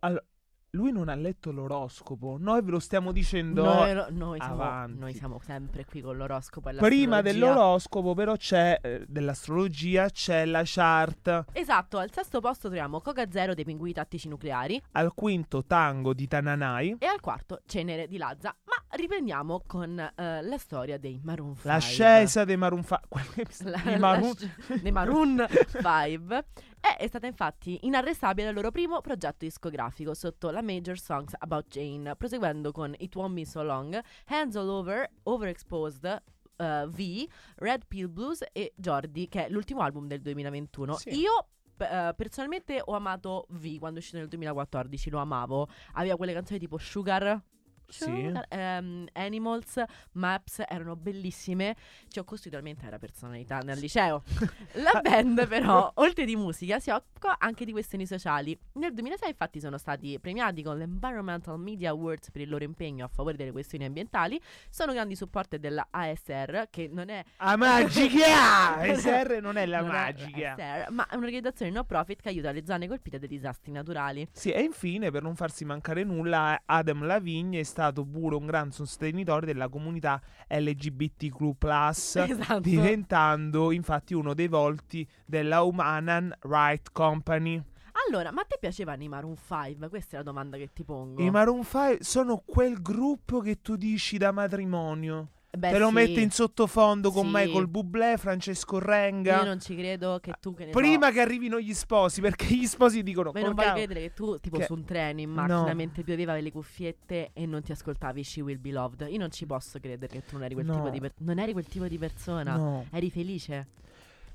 Allora, 0.00 0.24
lui 0.72 0.92
non 0.92 1.08
ha 1.08 1.14
letto 1.14 1.50
l'oroscopo. 1.50 2.36
Noi 2.38 2.62
ve 2.62 2.70
lo 2.72 2.78
stiamo 2.78 3.10
dicendo. 3.12 3.64
Noi, 3.64 3.94
lo- 3.94 4.06
noi 4.10 4.38
siamo, 4.40 4.86
noi 4.86 5.14
siamo 5.14 5.40
sempre 5.42 5.84
qui 5.84 6.00
con 6.02 6.16
l'oroscopo 6.16 6.68
e 6.68 6.74
Prima 6.74 7.22
dell'oroscopo, 7.22 8.14
però, 8.14 8.36
c'è 8.36 8.78
eh, 8.82 9.04
dell'astrologia, 9.08 10.08
c'è 10.10 10.44
la 10.44 10.62
chart. 10.64 11.46
Esatto, 11.52 11.98
al 11.98 12.12
sesto 12.12 12.40
posto 12.40 12.68
troviamo 12.68 13.00
Coca 13.00 13.30
Zero 13.30 13.54
dei 13.54 13.64
pinguini 13.64 13.94
tattici 13.94 14.28
nucleari 14.28 14.80
Al 14.92 15.14
quinto, 15.14 15.64
tango 15.64 16.12
di 16.12 16.26
Tananai. 16.28 16.96
e 16.98 17.06
al 17.06 17.20
quarto 17.20 17.60
Cenere 17.66 18.06
di 18.06 18.18
Lazza. 18.18 18.54
Ma 18.64 18.96
riprendiamo 18.96 19.62
con 19.66 19.98
eh, 19.98 20.42
la 20.42 20.58
storia 20.58 20.98
dei 20.98 21.18
Maroon 21.22 21.54
5. 21.54 21.70
L'ascesa 21.70 22.44
dei 22.44 22.56
Maroon 22.56 22.84
5. 22.84 23.36
La- 23.70 23.82
I 23.84 23.90
la- 23.92 23.98
Maroon- 23.98 24.36
dei 24.82 24.92
Maroon 24.92 25.46
5 25.48 26.44
è, 26.80 26.96
è 26.98 27.06
stata 27.08 27.26
infatti 27.26 27.78
inarrestabile 27.82 28.46
dal 28.46 28.54
loro 28.54 28.70
primo 28.70 29.00
progetto 29.00 29.44
discografico 29.44 30.14
sotto 30.14 30.50
la 30.50 30.57
Major 30.62 30.98
Songs 30.98 31.34
About 31.38 31.66
Jane, 31.68 32.14
proseguendo 32.16 32.72
con 32.72 32.94
It 32.98 33.14
Won't 33.14 33.34
Be 33.34 33.44
So 33.44 33.62
Long, 33.62 33.98
Hands 34.26 34.56
All 34.56 34.68
Over, 34.68 35.08
Overexposed, 35.24 36.22
eh, 36.56 36.86
V, 36.88 37.26
Red 37.56 37.86
Pill 37.86 38.10
Blues 38.10 38.44
e 38.52 38.72
Jordi, 38.76 39.28
che 39.28 39.46
è 39.46 39.50
l'ultimo 39.50 39.82
album 39.82 40.06
del 40.06 40.20
2021. 40.20 40.96
Sì. 40.96 41.18
Io 41.18 41.48
eh, 41.78 42.12
personalmente 42.16 42.80
ho 42.84 42.92
amato 42.94 43.46
V 43.50 43.78
quando 43.78 43.96
è 43.96 44.00
uscito 44.00 44.18
nel 44.18 44.28
2014, 44.28 45.10
lo 45.10 45.18
amavo. 45.18 45.68
Aveva 45.92 46.16
quelle 46.16 46.32
canzoni 46.32 46.58
tipo 46.58 46.78
Sugar. 46.78 47.40
Sì. 47.88 48.30
Ehm, 48.50 49.06
Animals, 49.14 49.82
Maps 50.12 50.62
erano 50.68 50.94
bellissime. 50.94 51.74
Ci 52.08 52.18
ho 52.18 52.24
costruito 52.24 52.58
la 52.58 52.62
mia 52.62 52.72
intera 52.72 52.98
personalità 52.98 53.60
nel 53.60 53.78
liceo. 53.78 54.22
La 54.78 55.00
band, 55.00 55.48
però, 55.48 55.90
oltre 55.94 56.26
di 56.26 56.36
musica, 56.36 56.78
si 56.78 56.90
occupa 56.90 57.36
anche 57.38 57.64
di 57.64 57.72
questioni 57.72 58.06
sociali. 58.06 58.56
Nel 58.74 58.92
2006, 58.92 59.30
infatti, 59.30 59.58
sono 59.58 59.78
stati 59.78 60.18
premiati 60.20 60.62
con 60.62 60.76
l'Environmental 60.76 61.58
Media 61.58 61.90
Awards 61.90 62.30
per 62.30 62.42
il 62.42 62.50
loro 62.50 62.64
impegno 62.64 63.06
a 63.06 63.08
favore 63.08 63.36
delle 63.36 63.52
questioni 63.52 63.86
ambientali. 63.86 64.38
Sono 64.68 64.92
grandi 64.92 65.16
supporter 65.16 65.58
della 65.58 65.88
ASR, 65.90 66.68
che 66.70 66.88
non 66.92 67.08
è 67.08 67.24
A 67.38 67.56
magica! 67.56 68.94
SR 68.94 69.38
non 69.40 69.56
è 69.56 69.64
la 69.64 69.80
non 69.80 69.90
è 69.90 69.92
magica. 69.92 70.52
ASR, 70.52 70.90
ma 70.90 71.06
è 71.08 71.14
un'organizzazione 71.14 71.70
no 71.70 71.84
profit 71.84 72.20
che 72.20 72.28
aiuta 72.28 72.50
le 72.52 72.64
zone 72.66 72.86
colpite 72.86 73.18
dai 73.18 73.28
disastri 73.28 73.72
naturali. 73.72 74.28
Sì, 74.30 74.50
e 74.50 74.60
infine, 74.60 75.10
per 75.10 75.22
non 75.22 75.34
farsi 75.34 75.64
mancare 75.64 76.04
nulla, 76.04 76.60
Adam 76.66 77.04
Lavigne 77.04 77.60
è 77.60 77.62
stato 77.62 77.76
pure 78.04 78.36
un 78.36 78.46
gran 78.46 78.70
sostenitore 78.70 79.46
della 79.46 79.68
comunità 79.68 80.20
LGBTQ+, 80.48 81.54
Esatto. 82.28 82.60
diventando 82.60 83.70
infatti 83.72 84.14
uno 84.14 84.34
dei 84.34 84.48
volti 84.48 85.06
della 85.24 85.62
Human 85.62 86.34
Right 86.40 86.90
Company. 86.92 87.62
Allora, 88.08 88.30
ma 88.30 88.42
a 88.42 88.44
te 88.44 88.56
piacevano 88.60 89.02
i 89.02 89.08
Maroon 89.08 89.36
5? 89.36 89.88
Questa 89.88 90.14
è 90.14 90.18
la 90.18 90.24
domanda 90.24 90.56
che 90.56 90.70
ti 90.72 90.84
pongo. 90.84 91.20
I 91.20 91.30
Maroon 91.30 91.62
5 91.64 91.98
sono 92.00 92.42
quel 92.44 92.80
gruppo 92.80 93.40
che 93.40 93.60
tu 93.60 93.76
dici 93.76 94.18
da 94.18 94.30
matrimonio. 94.32 95.28
Beh, 95.50 95.70
Te 95.72 95.78
lo 95.78 95.88
sì. 95.88 95.94
metti 95.94 96.20
in 96.22 96.30
sottofondo 96.30 97.10
con 97.10 97.24
Sì. 97.24 97.30
Michael 97.32 97.68
Bublé, 97.68 98.16
Francesco 98.18 98.78
Renga. 98.78 99.38
Io 99.38 99.44
non 99.44 99.58
ci 99.60 99.74
credo 99.74 100.18
che 100.20 100.34
tu 100.40 100.52
che 100.54 100.66
ne 100.66 100.72
so, 100.72 100.78
Prima 100.78 101.10
che 101.10 101.20
arrivino 101.20 101.58
gli 101.58 101.72
sposi, 101.72 102.20
perché 102.20 102.46
gli 102.54 102.66
sposi 102.66 103.02
dicono: 103.02 103.30
Ma 103.32 103.40
non 103.40 103.48
"Col 103.48 103.54
voglio 103.56 103.66
cavolo". 103.68 103.84
credere 103.86 104.06
che 104.08 104.14
tu, 104.14 104.36
tipo 104.38 104.58
Che- 104.58 104.64
su 104.64 104.74
un 104.74 104.84
treno 104.84 105.20
in 105.20 105.30
macchina, 105.30 105.66
No. 105.68 105.74
mentre 105.74 106.02
pioveva 106.02 106.36
le 106.38 106.52
cuffiette 106.52 107.30
e 107.32 107.46
non 107.46 107.62
ti 107.62 107.72
ascoltavi 107.72 108.22
She 108.22 108.42
Will 108.42 108.60
Be 108.60 108.72
Loved. 108.72 109.06
Io 109.10 109.18
non 109.18 109.30
ci 109.30 109.46
posso 109.46 109.78
credere 109.80 110.12
che 110.12 110.22
tu 110.22 110.34
non 110.36 110.44
eri 110.44 110.52
quel, 110.54 110.66
No. 110.66 110.74
tipo, 110.74 110.90
di 110.90 111.00
per- 111.00 111.14
non 111.18 111.38
eri 111.38 111.52
quel 111.52 111.66
tipo 111.66 111.88
di 111.88 111.96
persona. 111.98 112.54
No. 112.54 112.84
Eri 112.92 113.10
felice. 113.10 113.68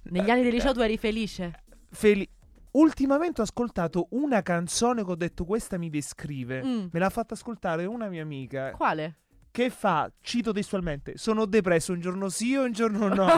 Negli 0.05 0.29
anni 0.31 0.41
del 0.41 0.51
liceo 0.51 0.73
tu 0.73 0.79
eri 0.81 0.97
felice. 0.97 1.61
Feli- 1.91 2.27
Ultimamente 2.71 3.39
ho 3.39 3.43
ascoltato 3.43 4.07
una 4.13 4.41
canzone 4.41 5.05
che 5.05 5.11
ho 5.11 5.15
detto 5.15 5.45
questa 5.45 5.77
mi 5.77 5.91
descrive. 5.91 6.63
Mm. 6.63 6.85
Me 6.91 6.99
l'ha 6.99 7.11
fatta 7.11 7.35
ascoltare 7.35 7.85
una 7.85 8.07
mia 8.09 8.23
amica. 8.23 8.71
Quale? 8.71 9.17
Che 9.53 9.69
fa, 9.69 10.11
cito 10.21 10.51
testualmente, 10.51 11.15
sono 11.15 11.45
depresso 11.45 11.93
un 11.93 11.99
giorno 11.99 12.27
sì 12.29 12.53
e 12.53 12.57
un 12.57 12.71
giorno 12.71 13.07
no. 13.07 13.37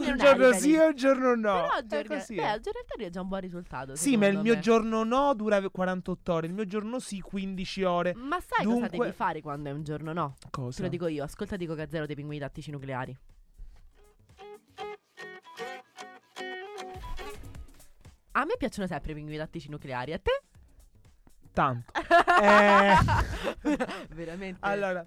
Un 0.00 0.04
è 0.04 0.14
giorno 0.16 0.52
sì 0.52 0.74
e 0.74 0.84
un 0.86 0.94
giorno 0.96 1.34
no. 1.36 1.52
Però 1.62 1.74
È 1.76 1.86
giorni- 1.86 2.16
così, 2.16 2.34
beh, 2.34 2.42
eh. 2.42 2.44
al 2.46 2.60
giornaliero 2.60 3.06
è 3.06 3.10
già 3.10 3.20
un 3.20 3.28
buon 3.28 3.40
risultato. 3.40 3.94
Sì, 3.94 4.16
ma 4.16 4.26
il 4.26 4.30
secondo 4.32 4.42
mio 4.42 4.54
me. 4.54 4.60
giorno 4.60 5.04
no 5.04 5.34
dura 5.34 5.60
48 5.70 6.32
ore, 6.32 6.46
il 6.48 6.52
mio 6.52 6.66
giorno 6.66 6.98
sì 6.98 7.20
15 7.20 7.82
ore. 7.84 8.14
Ma 8.16 8.38
sai 8.40 8.64
cosa 8.64 8.78
Dunque- 8.80 8.98
devi 8.98 9.12
fare 9.12 9.40
quando 9.40 9.68
è 9.68 9.72
un 9.72 9.84
giorno 9.84 10.12
no? 10.12 10.34
Te 10.40 10.48
Cosa? 10.50 10.82
lo 10.82 10.88
dico 10.88 11.06
io, 11.06 11.22
ascoltati 11.22 11.66
Coca 11.66 11.88
Zero 11.88 12.06
dei 12.06 12.16
pinguini 12.16 12.40
tattici 12.40 12.72
nucleari. 12.72 13.16
A 18.32 18.44
me 18.44 18.54
piacciono 18.58 18.86
sempre 18.86 19.12
i 19.12 19.14
pinguini 19.14 19.38
tattici 19.38 19.68
nucleari, 19.70 20.12
a 20.12 20.18
te? 20.18 20.42
Tanto. 21.52 21.92
Eh, 22.42 22.94
Veramente. 24.14 24.58
allora, 24.60 25.06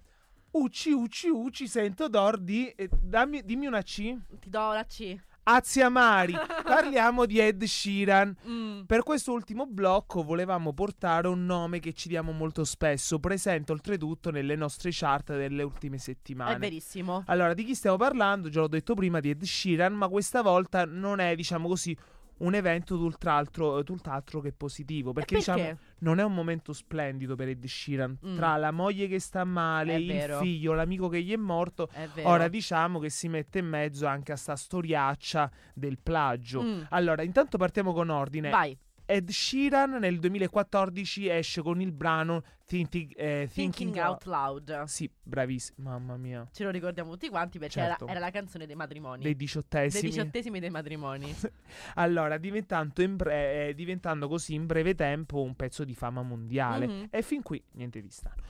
Ucci, 0.51 0.91
Ucci, 0.91 1.29
Ucci, 1.29 1.67
sento 1.67 2.07
d'or 2.07 2.37
di... 2.37 2.67
eh, 2.69 2.87
dammi- 2.91 3.43
dimmi 3.43 3.65
una 3.65 3.81
C. 3.81 4.15
Ti 4.39 4.49
do 4.49 4.71
la 4.71 4.85
C. 4.85 5.17
Aziamari. 5.45 6.33
Parliamo 6.63 7.25
di 7.25 7.39
Ed 7.39 7.63
Sheeran. 7.63 8.35
Mm. 8.47 8.81
Per 8.83 9.03
questo 9.03 9.31
ultimo 9.33 9.65
blocco 9.65 10.23
volevamo 10.23 10.71
portare 10.73 11.27
un 11.27 11.45
nome 11.45 11.79
che 11.79 11.91
ci 11.93 12.07
diamo 12.07 12.31
molto 12.31 12.63
spesso, 12.63 13.19
presente 13.19 13.71
oltretutto 13.71 14.29
nelle 14.31 14.55
nostre 14.55 14.89
chart 14.93 15.35
delle 15.35 15.63
ultime 15.63 15.95
È 15.97 15.99
settimane. 15.99 16.57
verissimo. 16.59 17.23
Allora, 17.25 17.53
di 17.53 17.63
chi 17.65 17.73
stiamo 17.75 17.97
parlando? 17.97 18.47
Già 18.49 18.59
l'ho 18.61 18.67
detto 18.67 18.93
prima 18.93 19.19
di 19.19 19.31
Ed 19.31 19.43
Sheeran, 19.43 19.93
ma 19.93 20.07
questa 20.07 20.41
volta 20.41 20.85
non 20.85 21.19
è, 21.19 21.35
diciamo 21.35 21.67
così, 21.67 21.97
un 22.43 22.55
evento 22.55 22.97
tutt'altro, 22.97 23.83
tutt'altro 23.83 24.39
che 24.41 24.51
positivo. 24.51 25.11
Perché, 25.13 25.35
E 25.35 25.37
diciamo, 25.37 25.57
perché? 25.63 25.77
non 25.99 26.19
è 26.19 26.23
un 26.23 26.33
momento 26.33 26.73
splendido 26.73 27.35
per 27.35 27.47
Ed 27.49 27.65
Sheeran. 27.65 28.17
Mm. 28.25 28.35
Tra 28.35 28.55
la 28.57 28.71
moglie 28.71 29.07
che 29.07 29.19
sta 29.19 29.43
male, 29.43 29.93
È 29.93 29.97
il 29.97 30.07
vero. 30.07 30.39
figlio, 30.39 30.73
l'amico 30.73 31.07
che 31.09 31.21
gli 31.21 31.31
è 31.31 31.37
morto. 31.37 31.89
È. 31.91 32.07
Ora 32.23 32.47
diciamo 32.47 32.99
che 32.99 33.09
si 33.09 33.27
mette 33.27 33.59
in 33.59 33.67
mezzo 33.67 34.05
anche 34.05 34.31
a 34.31 34.35
sta 34.35 34.55
storiaccia 34.55 35.49
del 35.73 35.97
plagio. 36.01 36.61
Mm. 36.61 36.81
Allora, 36.89 37.21
intanto 37.23 37.57
partiamo 37.57 37.93
con 37.93 38.09
ordine. 38.09 38.49
Vai. 38.49 38.77
Ed 39.05 39.29
Sheeran 39.29 39.91
nel 39.99 40.19
2014 40.19 41.27
esce 41.27 41.61
con 41.61 41.81
il 41.81 41.91
brano 41.91 42.41
Thinking, 42.65 43.13
eh, 43.17 43.49
Thinking 43.51 43.93
Thinking 43.93 44.05
Out 44.05 44.25
Loud. 44.25 44.83
Sì, 44.83 45.09
bravissimo, 45.21 45.89
mamma 45.89 46.15
mia. 46.17 46.47
Ce 46.51 46.63
lo 46.63 46.69
ricordiamo 46.69 47.11
tutti 47.11 47.29
quanti 47.29 47.59
perché 47.59 47.73
Certo. 47.81 48.03
era, 48.05 48.11
era 48.13 48.19
la 48.21 48.31
canzone 48.31 48.65
dei 48.65 48.75
matrimoni. 48.75 49.21
Dei 49.21 49.23
dei 49.23 49.35
diciottesimi. 49.35 50.09
diciottesimi 50.09 50.59
dei 50.59 50.69
matrimoni. 50.69 51.33
Allora, 51.95 52.37
diventando, 52.37 53.07
bre- 53.09 53.69
eh, 53.69 53.73
diventando 53.75 54.27
così 54.27 54.53
in 54.53 54.65
breve 54.65 54.95
tempo 54.95 55.41
un 55.41 55.55
pezzo 55.55 55.83
di 55.83 55.93
fama 55.93 56.21
mondiale. 56.21 56.87
Mhm. 56.87 57.07
E 57.09 57.21
fin 57.21 57.41
qui 57.41 57.61
niente 57.73 58.01
di 58.01 58.09
strano. 58.09 58.41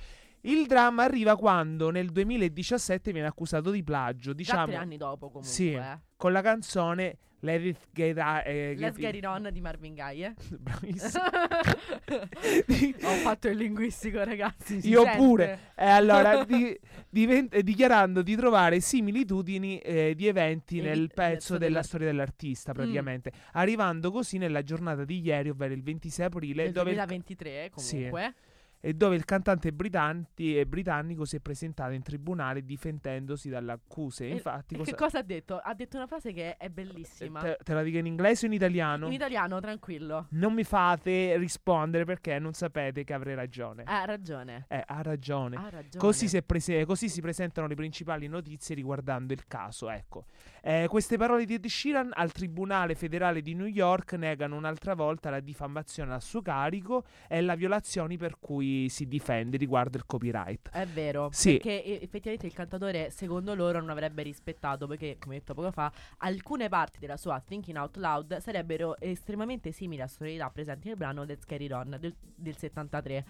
Il 0.42 0.68
dramma 0.68 1.04
arriva 1.04 1.38
quando 1.38 1.90
nel 1.90 2.10
2017 2.12 3.12
viene 3.14 3.28
accusato 3.28 3.72
di 3.72 3.82
plagio, 3.82 4.32
Già 4.32 4.38
diciamo, 4.38 4.66
tre 4.66 4.76
anni 4.76 4.98
dopo 4.98 5.28
comunque. 5.28 5.50
Sì. 5.50 5.72
eh. 5.74 6.00
con 6.18 6.32
la 6.34 6.42
canzone 6.42 7.18
Let 7.44 7.76
Get, 7.92 8.18
A- 8.20 8.42
eh, 8.46 8.74
Let's 8.78 8.98
Get 8.98 9.16
It 9.16 9.26
On 9.26 9.50
di 9.52 9.60
Marvin 9.60 9.94
Gaye. 9.94 10.28
eh. 10.28 10.34
Bravissimo. 10.58 11.24
Ho 13.04 13.16
fatto 13.22 13.50
il 13.50 13.58
linguistico, 13.58 14.24
ragazzi. 14.24 14.80
Io 14.88 15.04
sente. 15.04 15.18
pure. 15.18 15.60
E 15.76 15.86
allora, 15.86 16.44
di- 16.46 16.78
diven- 17.10 17.50
eh, 17.52 17.62
dichiarando 17.64 18.22
di 18.22 18.36
trovare 18.36 18.80
similitudini 18.80 19.80
eh, 19.80 20.14
di 20.16 20.28
eventi 20.28 20.80
E 20.80 20.84
nel 20.84 21.12
pezzo 21.14 21.54
della 21.58 21.68
della- 21.68 21.84
storia 21.84 22.08
dell'artista, 22.08 22.72
Mm. 22.72 22.76
praticamente. 22.76 23.32
Arrivando 23.54 24.10
così 24.12 24.38
nella 24.38 24.64
giornata 24.64 25.04
di 25.04 25.20
ieri, 25.22 25.50
ovvero 25.50 25.74
il 25.74 25.84
26 25.84 26.26
aprile, 26.26 26.64
Del 26.64 26.72
dove 26.72 26.90
il, 26.92 26.96
2023 26.96 27.72
Sì. 27.76 28.10
E 28.86 28.94
dove 28.94 29.16
il 29.16 29.24
cantante 29.24 29.70
eh, 29.70 30.66
britannico 30.66 31.24
si 31.24 31.38
è 31.38 31.40
presentato 31.40 31.94
in 31.94 32.02
tribunale 32.02 32.66
difendendosi 32.66 33.48
dalle 33.48 33.72
accuse. 33.72 34.26
E- 34.26 34.32
Infatti, 34.32 34.76
cosa- 34.76 34.92
che 34.92 34.98
cosa 34.98 35.20
ha 35.20 35.22
detto? 35.22 35.58
Ha 35.58 35.74
detto 35.74 35.96
una 35.96 36.06
frase 36.06 36.34
che 36.34 36.58
è 36.58 36.68
bellissima. 36.68 37.40
te, 37.40 37.58
te 37.64 37.74
la 37.74 37.82
dico 37.82 37.98
in 37.98 38.08
inglese 38.08 38.46
o 38.46 38.50
in 38.50 38.56
italiano? 38.56 39.08
In 39.08 39.14
italiano, 39.14 39.62
tranquillo. 39.62 40.28
non 40.32 40.52
mi 40.54 40.66
fate 40.66 41.38
rispondere 41.38 42.04
perché 42.04 42.40
non 42.40 42.52
sapete 42.52 43.06
che 43.06 43.14
avrei 43.14 43.36
ragione. 43.36 43.84
Ha 43.86 44.04
ragione. 44.04 44.66
Eh, 44.68 44.84
ha 44.86 45.02
ragione. 45.02 45.56
Ha 45.56 45.70
ragione. 45.70 45.98
Così 46.00 46.28
si, 46.28 46.44
prese- 46.44 46.84
così 46.84 47.08
si 47.08 47.22
presentano 47.22 47.68
le 47.68 47.76
principali 47.76 48.28
notizie 48.28 48.76
riguardando 48.76 49.32
il 49.32 49.48
caso. 49.48 49.90
Ecco. 49.90 50.26
Eh, 50.62 50.88
queste 50.90 51.16
parole 51.16 51.46
di 51.46 51.54
Ed 51.54 51.66
Sheeran 51.68 52.12
al 52.14 52.34
Tribunale 52.34 52.96
federale 52.96 53.42
di 53.42 53.54
New 53.54 53.66
York 53.66 54.12
negano 54.16 54.58
un'altra 54.58 54.94
volta 54.94 55.30
la 55.30 55.40
diffamazione 55.40 56.14
a 56.14 56.20
suo 56.20 56.42
carico 56.42 57.06
e 57.30 57.40
la 57.40 57.56
violazione 57.56 58.18
per 58.18 58.40
cui 58.40 58.72
si 58.90 59.08
difende 59.08 59.58
riguardo 59.58 59.98
il 59.98 60.06
copyright. 60.06 60.70
È 60.70 60.86
vero, 60.86 61.30
Sì. 61.32 61.54
perché 61.54 62.02
effettivamente 62.02 62.46
il 62.48 62.54
cantatore 62.54 63.10
secondo 63.10 63.54
loro 63.56 63.80
non 63.80 63.90
avrebbe 63.90 64.24
rispettato 64.24 64.88
perché, 64.88 65.18
come 65.20 65.38
detto 65.38 65.54
poco 65.54 65.72
fa, 65.72 65.92
alcune 66.20 66.70
parti 66.70 67.00
della 67.00 67.18
sua 67.18 67.40
Thinking 67.40 67.78
Out 67.78 67.98
Loud 67.98 68.38
sarebbero 68.38 69.00
estremamente 69.00 69.72
simili 69.72 70.02
a 70.02 70.08
sonorità 70.08 70.50
presenti 70.50 70.88
nel 70.88 70.98
brano 70.98 71.24
Let's 71.24 71.46
It 71.48 71.72
On 71.72 71.98
del, 72.00 72.16
del 72.36 72.58
73. 72.58 73.26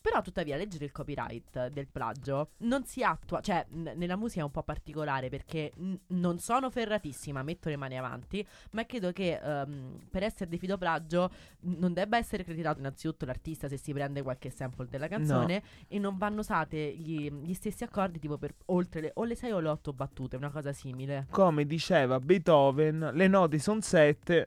Però 0.00 0.22
tuttavia 0.22 0.56
leggere 0.56 0.84
il 0.84 0.92
copyright 0.92 1.68
del 1.68 1.88
plagio 1.88 2.50
non 2.58 2.84
si 2.84 3.02
attua, 3.02 3.40
cioè 3.40 3.66
n- 3.70 3.92
nella 3.96 4.16
musica 4.16 4.40
è 4.40 4.44
un 4.44 4.50
po' 4.52 4.62
particolare 4.62 5.28
perché 5.28 5.72
n- 5.76 5.98
non 6.08 6.38
sono 6.38 6.70
ferratissima, 6.70 7.42
metto 7.42 7.68
le 7.68 7.76
mani 7.76 7.98
avanti, 7.98 8.46
ma 8.70 8.86
credo 8.86 9.10
che 9.12 9.38
ehm, 9.42 9.98
per 10.08 10.22
essere 10.22 10.48
definito 10.48 10.78
plagio 10.78 11.30
non 11.60 11.92
debba 11.92 12.16
essere 12.16 12.44
creditato 12.44 12.78
innanzitutto 12.78 13.24
l'artista 13.26 13.68
se 13.68 13.76
si 13.76 13.92
prende 13.92 14.22
qualche 14.22 14.50
sample 14.50 14.86
della 14.88 15.08
canzone 15.08 15.62
e 15.88 15.98
non 15.98 16.16
vanno 16.16 16.40
usate 16.40 16.94
gli, 16.96 17.30
gli 17.30 17.54
stessi 17.54 17.82
accordi 17.82 18.18
tipo 18.20 18.38
per 18.38 18.54
oltre 18.66 19.00
le, 19.00 19.10
o 19.14 19.24
le 19.24 19.34
6 19.34 19.50
o 19.52 19.58
le 19.60 19.68
8 19.68 19.92
battute, 19.92 20.36
una 20.36 20.50
cosa 20.50 20.72
simile. 20.72 21.26
Come 21.30 21.66
diceva 21.66 22.20
Beethoven, 22.20 23.10
le 23.14 23.26
note 23.26 23.58
sono 23.58 23.80
sette. 23.80 24.46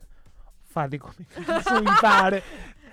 Fate 0.63 0.97
come 0.97 1.25
cazzo 1.27 1.79
vi 1.79 1.89
pare. 1.99 2.41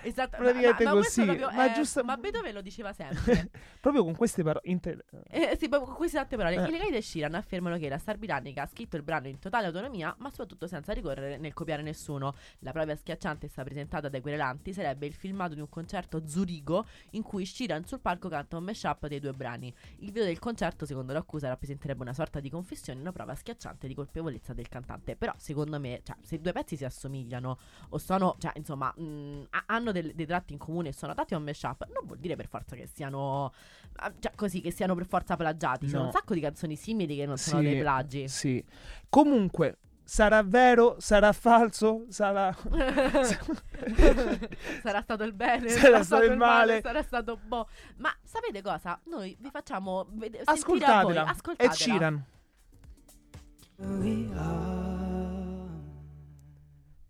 Esatto, 0.03 0.37
Praticamente 0.37 0.83
ma, 0.83 0.89
ma, 0.91 0.95
ma 0.95 1.01
così, 1.03 1.23
proprio 1.25 1.49
ma 1.51 1.71
è- 1.71 1.73
giusto- 1.73 2.03
ma 2.03 2.17
Beethoven 2.17 2.53
lo 2.53 2.61
diceva 2.61 2.93
sempre. 2.93 3.49
Proprio 3.79 4.03
con 4.03 4.15
queste 4.15 4.43
parole. 4.43 4.65
inter- 4.69 5.03
Eh, 5.29 5.55
sì, 5.59 5.67
proprio 5.69 5.85
con 5.89 5.95
queste 5.95 6.17
esatte 6.17 6.35
parole. 6.35 6.55
Eh. 6.55 6.67
I 6.67 6.71
legali 6.71 6.91
del 6.91 7.03
Sheeran 7.03 7.33
affermano 7.35 7.77
che 7.77 7.87
la 7.89 7.97
star 7.97 8.17
britannica 8.17 8.63
ha 8.63 8.67
scritto 8.67 8.95
il 8.97 9.03
brano 9.03 9.27
in 9.27 9.39
totale 9.39 9.67
autonomia, 9.67 10.13
ma 10.19 10.29
soprattutto 10.29 10.67
senza 10.67 10.91
ricorrere 10.93 11.37
nel 11.37 11.53
copiare 11.53 11.81
nessuno. 11.81 12.35
La 12.59 12.71
prova 12.71 12.95
schiacciante 12.95 13.47
sta 13.47 13.63
presentata 13.63 14.09
dai 14.09 14.21
querelanti 14.21 14.73
sarebbe 14.73 15.05
il 15.05 15.13
filmato 15.13 15.53
di 15.53 15.61
un 15.61 15.69
concerto 15.69 16.17
a 16.17 16.27
Zurigo 16.27 16.85
in 17.11 17.21
cui 17.23 17.45
Sheeran 17.45 17.85
sul 17.85 17.99
palco 17.99 18.27
canta 18.29 18.57
un 18.57 18.63
mashup 18.63 19.07
dei 19.07 19.19
due 19.19 19.31
brani. 19.33 19.73
Il 19.99 20.07
video 20.11 20.25
del 20.25 20.39
concerto, 20.39 20.85
secondo 20.85 21.13
l'accusa, 21.13 21.47
rappresenterebbe 21.47 22.01
una 22.01 22.13
sorta 22.13 22.39
di 22.39 22.49
confessione, 22.49 22.99
una 22.99 23.11
prova 23.11 23.33
schiacciante 23.35 23.87
di 23.87 23.93
colpevolezza 23.93 24.53
del 24.53 24.67
cantante. 24.67 25.15
Però, 25.15 25.33
secondo 25.37 25.79
me, 25.79 26.01
cioè, 26.03 26.15
se 26.21 26.35
i 26.35 26.41
due 26.41 26.51
pezzi 26.51 26.75
si 26.75 26.83
assomigliano 26.85 27.57
o 27.89 27.97
sono, 27.97 28.35
cioè, 28.39 28.51
insomma, 28.55 28.93
mh, 28.95 29.47
ha- 29.51 29.63
hanno 29.89 30.01
del- 30.01 30.13
dei 30.15 30.25
tratti 30.25 30.53
in 30.53 30.59
comune 30.59 30.89
e 30.89 30.93
sono 30.93 31.13
dati 31.13 31.33
a 31.33 31.37
un 31.37 31.43
mashup, 31.43 31.85
non 31.93 32.05
vuol 32.05 32.17
dire 32.19 32.35
per 32.35 32.47
forza 32.47 32.75
che 32.75 32.87
siano 32.87 33.51
ah, 33.97 34.11
cioè, 34.19 34.31
così 34.35 34.61
che 34.61 34.71
siano 34.71 34.95
per 34.95 35.05
forza 35.07 35.35
plagiati. 35.35 35.85
Ci 35.85 35.89
sono 35.91 36.03
No. 36.03 36.07
un 36.09 36.13
sacco 36.13 36.33
di 36.33 36.39
canzoni 36.39 36.75
simili 36.75 37.15
che 37.15 37.25
non 37.25 37.37
sono 37.37 37.61
Sì, 37.61 37.67
dei 37.67 37.79
plagi. 37.79 38.27
Sì. 38.27 38.63
Comunque, 39.09 39.77
sarà 40.03 40.41
vero? 40.43 40.95
Sarà 40.99 41.31
falso? 41.33 42.05
Sarà. 42.09 42.55
sarà 44.81 45.01
stato 45.01 45.23
il 45.23 45.33
bene, 45.33 45.69
Sarà 45.69 46.03
stato 46.03 46.23
il 46.23 46.37
male. 46.37 46.81
sarà 46.81 47.01
stato 47.03 47.37
boh. 47.43 47.67
Ma 47.97 48.13
sapete 48.23 48.61
cosa? 48.61 48.99
Noi 49.05 49.35
vi 49.39 49.49
facciamo 49.51 50.07
vede- 50.11 50.43
sentire 50.45 50.85
a 50.85 51.01
voi. 51.03 51.17
Ascoltatela. 51.17 51.21
Ed 51.21 51.27
Ascoltatela. 51.27 51.73
Sheeran. 51.73 52.25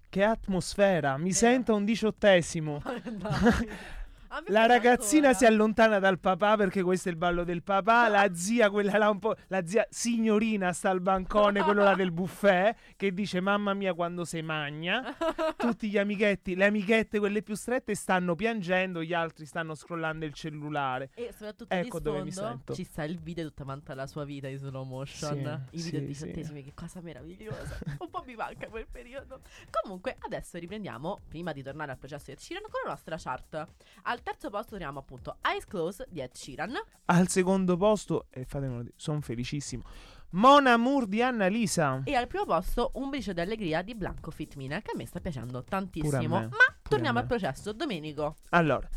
Che 0.10 0.24
atmosfera, 0.24 1.18
mi 1.18 1.32
sento 1.34 1.76
un 1.76 1.86
diciottesimo. 1.86 2.82
La 4.48 4.66
ragazzina 4.68 5.30
ancora. 5.30 5.34
si 5.34 5.46
allontana 5.46 6.00
dal 6.00 6.20
papà 6.20 6.56
perché 6.56 6.84
questo 6.84 7.10
è 7.10 7.12
il 7.12 7.18
ballo 7.18 7.44
del 7.44 7.64
papà. 7.64 8.08
La 8.10 8.30
zia, 8.34 8.70
quella 8.70 8.98
là 8.98 9.10
un 9.10 9.20
po'. 9.20 9.36
La 9.48 9.66
zia 9.66 9.88
signorina 9.90 10.72
sta 10.72 10.90
al 10.90 11.02
bancone, 11.02 11.62
quello 11.64 11.84
là 11.84 11.96
del 11.96 12.12
buffet, 12.12 12.76
che 12.96 13.14
dice: 13.14 13.40
Mamma 13.42 13.74
mia, 13.74 13.94
quando 13.94 14.26
sei 14.26 14.44
magna. 14.44 15.16
Tutti 15.58 15.90
gli 15.90 15.98
amichetti, 15.98 16.56
le 16.56 16.66
amichette, 16.66 17.18
quelle 17.20 17.42
più 17.42 17.56
strette, 17.56 17.96
stanno 17.96 18.36
piangendo, 18.36 19.04
gli 19.04 19.14
altri 19.14 19.46
stanno 19.46 19.74
scrollando 19.74 20.26
il 20.26 20.34
cellulare. 20.34 21.10
E 21.16 21.32
soprattutto 21.32 21.74
Ecco 21.74 21.98
di 21.98 22.04
dove 22.04 22.24
mi 22.24 22.32
sfondo 22.32 22.50
sento. 22.50 22.74
ci 22.76 22.84
sta 22.84 23.04
il 23.04 23.20
video 23.20 23.48
tutta 23.48 23.64
quanta 23.64 23.96
la 23.96 24.08
sua 24.08 24.26
vita 24.26 24.48
in 24.48 24.58
slow 24.58 24.84
motion. 24.86 25.66
Sì, 25.72 25.78
I 25.78 25.82
video 25.82 26.00
sì, 26.02 26.06
diciottesimi, 26.06 26.64
che 26.64 26.74
cosa 26.76 27.02
meravigliosa. 27.02 27.80
Un 27.98 28.10
po' 28.10 28.24
mi 28.26 28.36
manca 28.36 28.68
quel 28.68 28.88
periodo. 28.90 29.42
Comunque, 29.82 30.18
adesso 30.20 30.58
riprendiamo, 30.60 31.20
prima 31.28 31.52
di 31.52 31.64
tornare 31.64 31.92
al 31.92 31.98
processo 31.98 32.32
di 32.32 32.38
Sheeran, 32.38 32.64
con 32.70 32.82
la 32.84 32.92
nostra 32.92 33.16
chart. 33.18 33.68
Al 34.04 34.19
terzo 34.22 34.50
posto 34.50 34.70
troviamo 34.70 35.00
appunto 35.00 35.38
Eyes 35.42 35.66
Close 35.66 36.06
di 36.10 36.22
Ed 36.22 36.34
Sheeran. 36.34 36.74
Al 37.06 37.28
secondo 37.28 37.78
posto, 37.78 38.28
e 38.30 38.46
fatemelo 38.46 38.82
dire, 38.82 38.94
sono 38.96 39.22
felicissimo. 39.22 39.84
Mona 40.32 40.78
Moore 40.78 41.08
di 41.08 41.24
Annalisa. 41.24 42.02
E 42.04 42.14
al 42.14 42.28
primo 42.28 42.46
posto 42.46 42.92
Un 42.96 43.10
briciolo 43.10 43.34
di 43.34 43.42
allegria 43.42 43.82
di 43.82 43.96
Blanco 43.96 44.30
Fitmina, 44.30 44.80
che 44.82 44.92
a 44.92 44.96
me 44.96 45.06
sta 45.08 45.20
piacendo 45.20 45.64
tantissimo. 45.64 46.40
Me, 46.40 46.48
Ma 46.48 46.76
torniamo 46.88 47.18
al 47.18 47.26
processo. 47.26 47.74
Domenico. 47.74 48.36
Allora, 48.50 48.88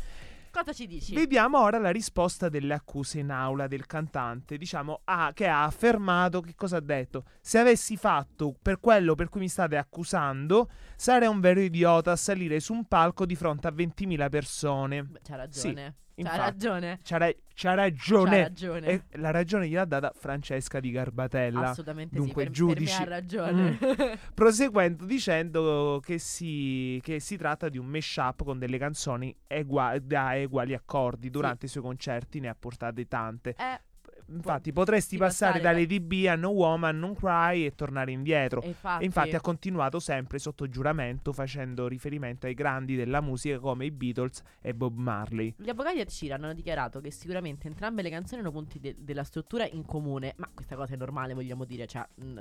Cosa 0.53 0.71
ci 0.71 0.85
dici? 0.85 1.15
Vediamo 1.15 1.59
ora 1.59 1.79
la 1.79 1.89
risposta 1.89 2.47
delle 2.47 2.75
accuse 2.75 3.17
in 3.17 3.31
aula 3.31 3.65
del 3.65 3.87
cantante, 3.87 4.55
diciamo, 4.55 5.01
ah, 5.05 5.31
che 5.33 5.47
ha 5.47 5.63
affermato 5.63 6.41
che 6.41 6.53
cosa 6.53 6.77
ha 6.77 6.79
detto. 6.79 7.23
Se 7.41 7.57
avessi 7.57 7.97
fatto 7.97 8.55
per 8.61 8.79
quello 8.79 9.15
per 9.15 9.29
cui 9.29 9.39
mi 9.39 9.49
state 9.49 9.77
accusando, 9.77 10.69
sarei 10.95 11.27
un 11.27 11.39
vero 11.39 11.59
idiota 11.59 12.11
a 12.11 12.15
salire 12.15 12.59
su 12.59 12.71
un 12.71 12.85
palco 12.85 13.25
di 13.25 13.35
fronte 13.35 13.65
a 13.65 13.71
20.000 13.71 14.29
persone. 14.29 15.09
C'ha 15.23 15.37
ragione. 15.37 15.95
C'ha 16.15 16.21
infatti. 16.21 16.39
ragione. 16.41 16.99
C'ha, 17.03 17.17
ra- 17.17 17.25
c'ha 17.27 17.37
C'ha 17.55 17.73
ragione. 17.73 18.41
ragione. 18.41 18.87
E 18.87 19.03
la 19.17 19.31
ragione 19.31 19.67
gliel'ha 19.67 19.85
data 19.85 20.11
Francesca 20.15 20.79
di 20.79 20.91
Garbatella. 20.91 21.69
Assolutamente 21.69 22.15
Dunque, 22.15 22.43
sì. 22.43 22.47
Per, 22.49 22.51
giudici- 22.51 22.97
per 22.97 23.07
ha 23.07 23.09
ragione. 23.09 23.77
Proseguendo 24.33 25.05
dicendo 25.05 25.99
che 26.03 26.19
si, 26.19 26.99
che 27.03 27.19
si 27.19 27.37
tratta 27.37 27.69
di 27.69 27.77
un 27.77 27.85
mashup 27.87 28.43
con 28.43 28.59
delle 28.59 28.77
canzoni 28.77 29.35
egua- 29.47 29.97
da 29.99 30.33
uguali 30.43 30.73
accordi. 30.73 31.29
Durante 31.29 31.65
i 31.65 31.69
suoi 31.69 31.83
concerti 31.83 32.39
ne 32.39 32.49
ha 32.49 32.55
portate 32.57 33.07
tante. 33.07 33.55
eh, 33.57 33.81
Infatti, 34.27 34.71
potresti 34.71 35.17
passare 35.17 35.59
passare 35.59 35.61
dalle 35.61 35.85
DB 35.85 36.25
a 36.27 36.35
No 36.35 36.49
Woman, 36.49 36.97
Non 36.97 37.15
Cry 37.15 37.65
e 37.65 37.75
tornare 37.75 38.11
indietro. 38.11 38.61
e 38.61 38.67
infatti, 38.67 39.03
E 39.03 39.05
infatti 39.05 39.35
ha 39.35 39.41
continuato 39.41 39.99
sempre 39.99 40.39
sotto 40.39 40.67
giuramento 40.67 41.33
facendo 41.33 41.87
riferimento 41.87 42.45
ai 42.45 42.53
grandi 42.53 42.95
della 42.95 43.21
musica 43.21 43.59
come 43.59 43.85
i 43.85 43.91
Beatles 43.91 44.41
e 44.61 44.73
Bob 44.73 44.97
Marley. 44.97 45.53
Gli 45.57 45.69
avvocati 45.69 45.99
a 45.99 46.05
Cira 46.05 46.35
hanno 46.35 46.53
dichiarato 46.53 46.99
che 47.01 47.11
sicuramente 47.11 47.67
entrambe 47.67 48.01
le 48.01 48.09
canzoni 48.09 48.41
hanno 48.41 48.51
punti 48.51 48.79
de- 48.79 48.95
della 48.99 49.23
struttura 49.23 49.67
in 49.67 49.85
comune, 49.85 50.33
ma 50.37 50.49
questa 50.53 50.75
cosa 50.75 50.93
è 50.93 50.97
normale, 50.97 51.33
vogliamo 51.33 51.65
dire, 51.65 51.85
cioè 51.87 52.05
mh, 52.15 52.39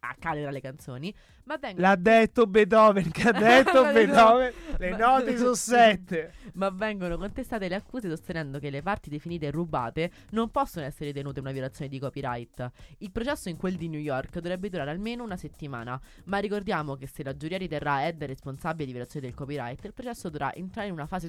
accade 0.00 0.42
tra 0.42 0.50
le 0.50 0.60
canzoni, 0.60 1.14
ma 1.44 1.56
vengono, 1.56 1.86
L'ha 1.86 1.96
detto 1.96 2.46
Beethoven, 2.46 3.10
che 3.10 3.28
ha 3.28 3.32
detto 3.32 3.82
Beethoven. 3.92 4.52
Le 4.78 4.96
note 4.96 5.36
sono 5.36 5.54
sette. 5.54 6.32
ma 6.54 6.70
vengono 6.70 7.16
contestate 7.16 7.68
le 7.68 7.74
accuse 7.74 8.08
sostenendo 8.08 8.58
che 8.58 8.70
le 8.70 8.82
parti 8.82 9.10
definite 9.10 9.50
rubate 9.50 10.10
non 10.30 10.50
possono 10.50 10.86
essere 10.86 11.06
ritenute 11.06 11.40
una 11.40 11.52
violazione 11.52 11.90
di 11.90 11.98
copyright. 11.98 12.70
Il 12.98 13.10
processo 13.10 13.48
in 13.48 13.56
quel 13.56 13.74
di 13.74 13.88
New 13.88 14.00
York 14.00 14.34
dovrebbe 14.34 14.68
durare 14.68 14.90
almeno 14.90 15.24
una 15.24 15.36
settimana, 15.36 16.00
ma 16.24 16.38
ricordiamo 16.38 16.94
che 16.94 17.06
se 17.06 17.22
la 17.22 17.36
giuria 17.36 17.58
riterrà 17.58 18.06
Ed 18.06 18.22
responsabile 18.22 18.86
di 18.86 18.92
violazione 18.92 19.26
del 19.26 19.34
copyright, 19.34 19.84
il 19.84 19.92
processo 19.92 20.28
dovrà 20.28 20.54
entrare 20.54 20.88
in 20.88 20.94
una 20.94 21.06
fase 21.06 21.28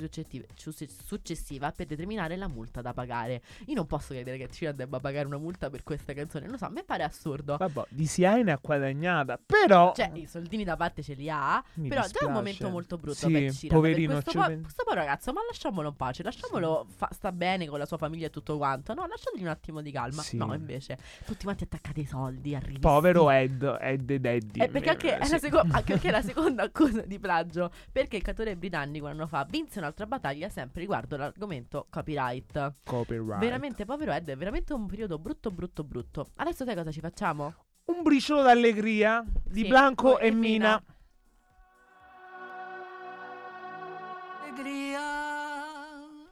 successiva 0.56 1.72
per 1.72 1.86
determinare 1.86 2.36
la 2.36 2.48
multa 2.48 2.82
da 2.82 2.94
pagare. 2.94 3.42
Io 3.66 3.76
non 3.76 3.88
posso 3.88 4.14
credere 4.14 4.38
che 4.38 4.50
Cira 4.50 4.72
debba 4.72 5.00
pagare 5.00 5.26
una 5.26 5.38
multa 5.38 5.70
per 5.70 5.84
questa 5.84 6.14
canzone, 6.14 6.44
non 6.44 6.54
lo 6.54 6.58
so, 6.58 6.66
a 6.66 6.70
me 6.70 6.84
pare 6.84 7.04
assurdo. 7.04 7.58
Vabbè, 7.58 7.86
di 7.90 8.08
ha 8.26 8.58
guadagnata. 8.62 9.40
Però. 9.46 9.94
Cioè, 9.94 10.12
i 10.14 10.26
soldini 10.28 10.64
da 10.64 10.76
parte 10.76 11.02
ce 11.04 11.14
li 11.14 11.30
ha. 11.30 11.64
mi 11.76 11.88
però 11.88 12.02
già 12.02 12.08
è 12.08 12.10
dispiace. 12.10 12.26
un 12.28 12.34
momento 12.34 12.70
molto 12.70 12.98
brutto 12.98 13.16
Sì, 13.18 13.32
per 13.32 13.52
Cira. 13.54 13.76
poverino, 13.76 14.14
questo, 14.14 14.32
po- 14.32 14.46
questo 14.46 14.84
povero 14.84 15.02
ragazzo, 15.06 15.34
ma 15.34 15.42
lasciamolo 15.48 15.90
in 15.90 15.96
pace, 15.96 16.24
lasciamolo 16.24 16.86
fa- 16.96 17.10
sta 17.12 17.32
bene 17.32 17.68
con 17.68 17.80
la 17.80 17.86
sua 17.86 17.98
famiglia 17.98 18.28
e 18.28 18.30
tutto 18.30 18.58
quanto. 18.58 18.94
No, 18.94 19.06
lasciatogli 19.08 19.42
un 19.42 19.48
attimo 19.48 19.82
di 19.82 19.92
calma. 19.92 20.22
Sì. 20.22 20.38
No, 20.38 20.54
invece, 20.54 20.98
tutti 21.26 21.44
quanti 21.44 21.64
attaccati 21.64 22.02
ai 22.02 22.06
soldi, 22.06 22.56
arrivi. 22.56 22.80
Povero 22.80 23.30
Ed, 23.30 23.64
Ed 23.82 24.10
ed 24.10 24.26
Eddie. 24.26 24.64
Eh, 24.66 24.70
perché 24.70 24.90
anche, 24.90 25.18
è 25.18 25.26
Sì. 25.26 25.32
la 25.32 25.40
seco- 25.40 25.60
anche 25.72 25.94
perché 25.94 26.08
è 26.08 26.12
la 26.12 26.22
seconda 26.22 26.64
accusa 26.64 27.02
di 27.02 27.20
plagio. 27.20 27.72
Perché 27.92 28.18
il 28.18 28.22
cantore 28.24 28.56
britannico 28.56 29.06
un 29.06 29.12
anno 29.12 29.28
fa 29.28 29.46
vinse 29.50 29.80
un'altra 29.80 30.06
battaglia 30.06 30.50
sempre 30.50 30.82
riguardo 30.82 31.18
l'argomento 31.18 31.88
copyright. 31.90 32.74
Copyright. 32.84 33.40
Veramente, 33.40 33.86
povero 33.86 34.12
Ed, 34.14 34.30
è 34.30 34.36
veramente 34.38 34.74
un 34.74 34.86
periodo 34.86 35.18
brutto, 35.20 35.52
brutto, 35.52 35.84
brutto. 35.84 36.28
Adesso 36.36 36.66
sai 36.66 36.76
cosa 36.76 36.92
ci 36.92 37.00
facciamo? 37.00 37.54
Un 37.86 38.04
briciolo 38.04 38.42
d'allegria 38.44 39.24
di 39.44 39.62
Sì, 39.64 39.68
Blanco 39.68 40.20
e 40.20 40.32
Mina. 40.32 40.82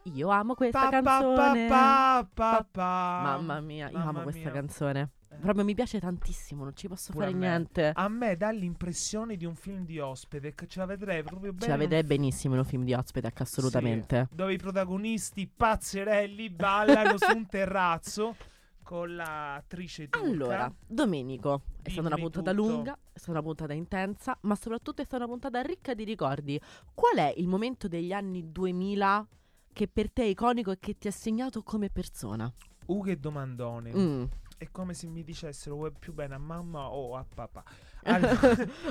Io 0.03 0.29
amo 0.29 0.55
questa 0.55 0.89
Pa, 0.89 0.89
pa, 0.89 1.01
canzone. 1.01 1.67
pa, 1.67 2.27
pa, 2.33 2.67
pa. 2.69 3.19
Mamma 3.23 3.59
mia, 3.59 3.89
io 3.89 3.97
Mamma 3.97 4.09
amo 4.09 4.21
questa 4.23 4.41
mia. 4.49 4.51
canzone. 4.51 5.09
Eh. 5.29 5.35
Proprio 5.35 5.63
mi 5.63 5.75
piace 5.75 5.99
tantissimo, 5.99 6.63
non 6.63 6.75
ci 6.75 6.87
posso 6.87 7.11
Pure 7.11 7.25
fare 7.25 7.37
a 7.37 7.39
niente. 7.39 7.91
A 7.93 8.07
me 8.07 8.35
dà 8.35 8.49
l'impressione 8.49 9.35
di 9.37 9.45
un 9.45 9.53
film 9.55 9.85
di 9.85 9.99
ospite 9.99 10.55
che 10.55 10.65
ce 10.67 10.79
la 10.79 10.85
vedrei 10.87 11.21
proprio 11.21 11.51
bene. 11.51 11.63
Ce 11.65 11.69
la 11.69 11.77
vedrei 11.77 12.03
benissimo 12.03 12.55
in 12.55 12.61
un 12.61 12.65
film 12.65 12.83
di 12.83 12.93
Ozpetec, 12.93 13.41
assolutamente. 13.41 14.27
Sì, 14.29 14.35
dove 14.35 14.53
i 14.53 14.57
protagonisti 14.57 15.47
pazzerelli 15.55 16.49
ballano 16.49 17.17
su 17.17 17.31
un 17.35 17.45
terrazzo 17.45 18.35
con 18.83 19.15
l'attrice 19.15 20.09
turca. 20.09 20.27
Allora, 20.27 20.73
Domenico, 20.85 21.63
è 21.81 21.89
stata 21.89 22.07
una 22.07 22.15
puntata 22.17 22.51
tutto. 22.53 22.67
lunga, 22.67 22.97
è 23.13 23.17
stata 23.17 23.31
una 23.31 23.41
puntata 23.41 23.73
intensa, 23.73 24.37
ma 24.41 24.55
soprattutto 24.55 25.01
è 25.01 25.05
stata 25.05 25.23
una 25.23 25.31
puntata 25.31 25.61
ricca 25.61 25.93
di 25.93 26.03
ricordi. 26.03 26.59
Qual 26.93 27.17
è 27.17 27.33
il 27.37 27.47
momento 27.47 27.87
degli 27.87 28.11
anni 28.11 28.51
2000 28.51 29.27
che 29.71 29.87
per 29.87 30.11
te 30.11 30.23
è 30.23 30.25
iconico 30.25 30.71
e 30.71 30.79
che 30.79 30.97
ti 30.97 31.07
ha 31.07 31.11
segnato 31.11 31.61
come 31.63 31.89
persona? 31.89 32.51
Uh, 32.87 33.03
che 33.03 33.19
domandone. 33.19 33.91
Mm. 33.95 34.23
È 34.57 34.67
come 34.71 34.93
se 34.93 35.07
mi 35.07 35.23
dicessero 35.23 35.75
vuoi 35.75 35.91
più 35.97 36.11
bene 36.13 36.33
a 36.35 36.39
mamma 36.39 36.89
o 36.89 37.15
a 37.15 37.25
papà. 37.33 37.63
Allora, 38.03 38.35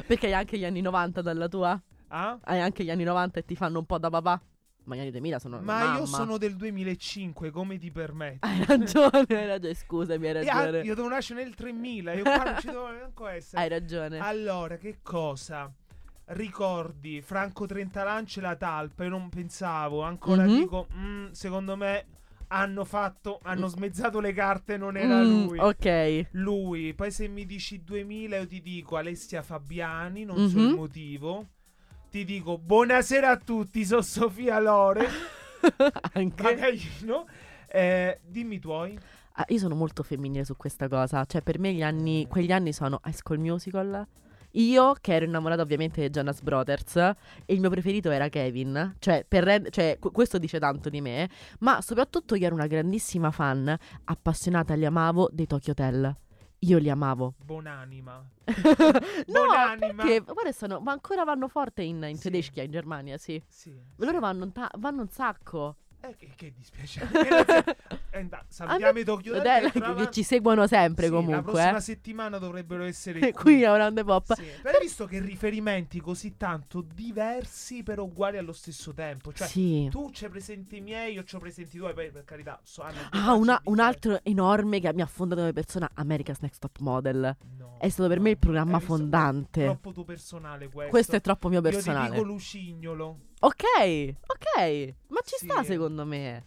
Perché 0.06 0.26
hai 0.26 0.34
anche 0.34 0.58
gli 0.58 0.64
anni 0.64 0.80
90 0.80 1.20
dalla 1.22 1.48
tua? 1.48 1.82
ah? 2.08 2.38
Hai 2.42 2.60
anche 2.60 2.84
gli 2.84 2.90
anni 2.90 3.04
90 3.04 3.40
e 3.40 3.44
ti 3.44 3.56
fanno 3.56 3.78
un 3.80 3.86
po' 3.86 3.98
da 3.98 4.08
papà? 4.10 4.40
Ma 4.88 4.96
gli 4.96 5.00
anni 5.00 5.10
2000 5.10 5.38
sono 5.38 5.56
Ma 5.60 5.62
mamma. 5.84 5.98
io 5.98 6.06
sono 6.06 6.38
del 6.38 6.56
2005, 6.56 7.50
come 7.50 7.76
ti 7.76 7.90
permetti? 7.90 8.38
Hai 8.40 8.64
ragione, 8.64 9.26
hai 9.28 9.46
ragione, 9.46 9.74
scusami, 9.74 10.26
hai 10.26 10.32
ragione. 10.32 10.80
io 10.80 10.94
devo 10.94 11.08
nascere 11.08 11.42
nel 11.44 11.54
3000, 11.54 12.14
io 12.14 12.22
qua 12.24 12.44
non 12.44 12.56
ci 12.58 12.66
devo 12.68 12.90
neanche 12.90 13.28
essere. 13.28 13.62
Hai 13.62 13.68
ragione. 13.68 14.18
Allora, 14.18 14.78
che 14.78 15.00
cosa? 15.02 15.70
Ricordi 16.32 17.20
Franco 17.20 17.66
Trentalance 17.66 18.38
e 18.38 18.42
la 18.42 18.56
talpa? 18.56 19.04
Io 19.04 19.10
non 19.10 19.28
pensavo, 19.28 20.02
ancora 20.02 20.44
Mhm. 20.46 20.58
dico, 20.58 20.88
"Mm, 20.94 21.30
secondo 21.32 21.76
me 21.76 22.06
hanno 22.48 22.84
fatto, 22.84 23.40
hanno 23.42 23.66
smezzato 23.66 24.20
le 24.20 24.32
carte, 24.32 24.78
non 24.78 24.96
era 24.96 25.22
Mm, 25.22 25.28
lui. 25.28 25.58
Ok. 25.58 26.26
Lui, 26.32 26.94
poi 26.94 27.10
se 27.10 27.28
mi 27.28 27.44
dici 27.44 27.82
2000 27.84 28.38
io 28.38 28.46
ti 28.46 28.62
dico 28.62 28.96
Alessia 28.96 29.42
Fabiani, 29.42 30.24
non 30.24 30.48
so 30.48 30.58
il 30.58 30.68
Mhm. 30.68 30.74
motivo. 30.74 31.48
Ti 32.10 32.24
dico 32.24 32.56
buonasera 32.58 33.28
a 33.28 33.36
tutti, 33.36 33.84
sono 33.84 34.00
Sofia 34.00 34.58
Lore, 34.58 35.06
Anche. 36.14 36.42
Magaglino. 36.42 37.26
Eh, 37.66 38.20
dimmi 38.24 38.54
i 38.54 38.58
tuoi. 38.58 38.98
Ah, 39.34 39.44
io 39.48 39.58
sono 39.58 39.74
molto 39.74 40.02
femminile 40.02 40.44
su 40.44 40.56
questa 40.56 40.88
cosa. 40.88 41.24
Cioè, 41.26 41.42
per 41.42 41.58
me 41.58 41.72
gli 41.72 41.82
anni, 41.82 42.26
quegli 42.26 42.50
anni 42.50 42.72
sono 42.72 43.00
High 43.04 43.12
School 43.14 43.38
Musical. 43.38 44.06
Io, 44.52 44.94
che 45.00 45.12
ero 45.14 45.26
innamorata 45.26 45.60
ovviamente 45.60 46.00
dei 46.00 46.08
Jonas 46.08 46.40
Brothers, 46.40 46.96
e 46.96 47.14
il 47.52 47.60
mio 47.60 47.68
preferito 47.68 48.10
era 48.10 48.30
Kevin. 48.30 48.96
Cioè, 48.98 49.26
per 49.28 49.44
rend- 49.44 49.68
cioè, 49.68 49.98
qu- 50.00 50.10
questo 50.10 50.38
dice 50.38 50.58
tanto 50.58 50.88
di 50.88 51.02
me. 51.02 51.28
Ma 51.60 51.82
soprattutto 51.82 52.34
io 52.34 52.46
ero 52.46 52.54
una 52.54 52.66
grandissima 52.66 53.30
fan, 53.30 53.76
appassionata, 54.04 54.74
li 54.74 54.86
amavo, 54.86 55.28
dei 55.30 55.46
Tokyo 55.46 55.72
Hotel. 55.72 56.16
Io 56.62 56.78
li 56.78 56.90
amavo. 56.90 57.34
Buonanima. 57.44 58.24
no, 58.48 59.00
Buonanima. 59.26 60.02
perché 60.02 60.20
guarda, 60.20 60.52
sono, 60.52 60.80
ma 60.80 60.90
ancora 60.92 61.22
vanno 61.24 61.46
forte 61.48 61.82
in, 61.82 62.02
in 62.02 62.16
Sì. 62.16 62.22
tedeschi, 62.24 62.60
in 62.60 62.70
Germania, 62.72 63.16
sì. 63.16 63.40
Sì. 63.46 63.72
Loro 63.96 64.18
vanno, 64.18 64.50
ta- 64.50 64.70
vanno 64.78 65.02
un 65.02 65.08
sacco. 65.08 65.76
Eh, 66.00 66.14
che, 66.16 66.30
che 66.36 66.52
dispiacere. 66.56 67.08
da- 68.28 68.44
salutiamo 68.48 68.98
i 69.00 69.04
Tokyo 69.04 69.36
Hotel 69.36 69.70
che 69.72 69.80
che, 69.80 70.10
ci 70.10 70.22
seguono 70.22 70.66
sempre 70.66 71.06
Sì, 71.06 71.10
La 71.12 71.16
comunque. 71.18 71.52
prossima 71.52 71.76
eh. 71.76 71.80
settimana 71.80 72.38
dovrebbero 72.38 72.84
essere 72.84 73.18
qui 73.32 73.32
qui. 73.32 73.64
a 73.64 73.76
Round 73.76 73.96
the 73.96 74.04
Pop. 74.04 74.32
Sì. 74.34 74.42
Hai 74.42 74.78
visto 74.80 75.06
che 75.06 75.18
riferimenti 75.20 76.00
così 76.00 76.36
tanto 76.36 76.82
diversi 76.82 77.82
però 77.82 78.04
uguali 78.04 78.36
allo 78.38 78.52
stesso 78.52 78.92
tempo? 78.92 79.32
Cioè, 79.32 79.46
sì. 79.48 79.88
tu 79.90 80.10
c'hai 80.12 80.28
presenti 80.28 80.76
i 80.76 80.80
miei, 80.80 81.14
io 81.14 81.24
c'ho 81.24 81.38
presenti 81.38 81.76
i 81.76 81.78
tuoi, 81.80 81.92
poi 81.94 82.10
per 82.10 82.24
carità, 82.24 82.60
so, 82.62 82.84
Ah, 83.10 83.32
una- 83.34 83.60
un 83.64 83.80
altro 83.80 84.20
enorme 84.22 84.80
che 84.80 84.92
mi 84.94 85.02
ha 85.02 85.06
fondato 85.06 85.40
come 85.40 85.52
persona, 85.52 85.90
America's 85.94 86.38
Next 86.40 86.60
Top 86.60 86.78
Model. 86.78 87.36
È 87.78 87.88
stato 87.88 88.08
per 88.08 88.20
me 88.20 88.30
il 88.30 88.38
programma 88.38 88.78
visto? 88.78 88.94
fondante. 88.94 89.64
Troppo 89.64 89.92
tuo 89.92 90.04
personale 90.04 90.68
questo. 90.68 90.90
Questo 90.90 91.16
è 91.16 91.20
troppo 91.20 91.48
mio 91.48 91.58
Io 91.58 91.62
personale. 91.62 92.10
dico 92.10 92.22
Lucignolo. 92.24 93.18
Ok, 93.40 93.62
ok. 94.26 94.94
Ma 95.08 95.20
ci 95.24 95.36
Sì. 95.38 95.46
sta 95.46 95.62
secondo 95.62 96.04
me. 96.04 96.46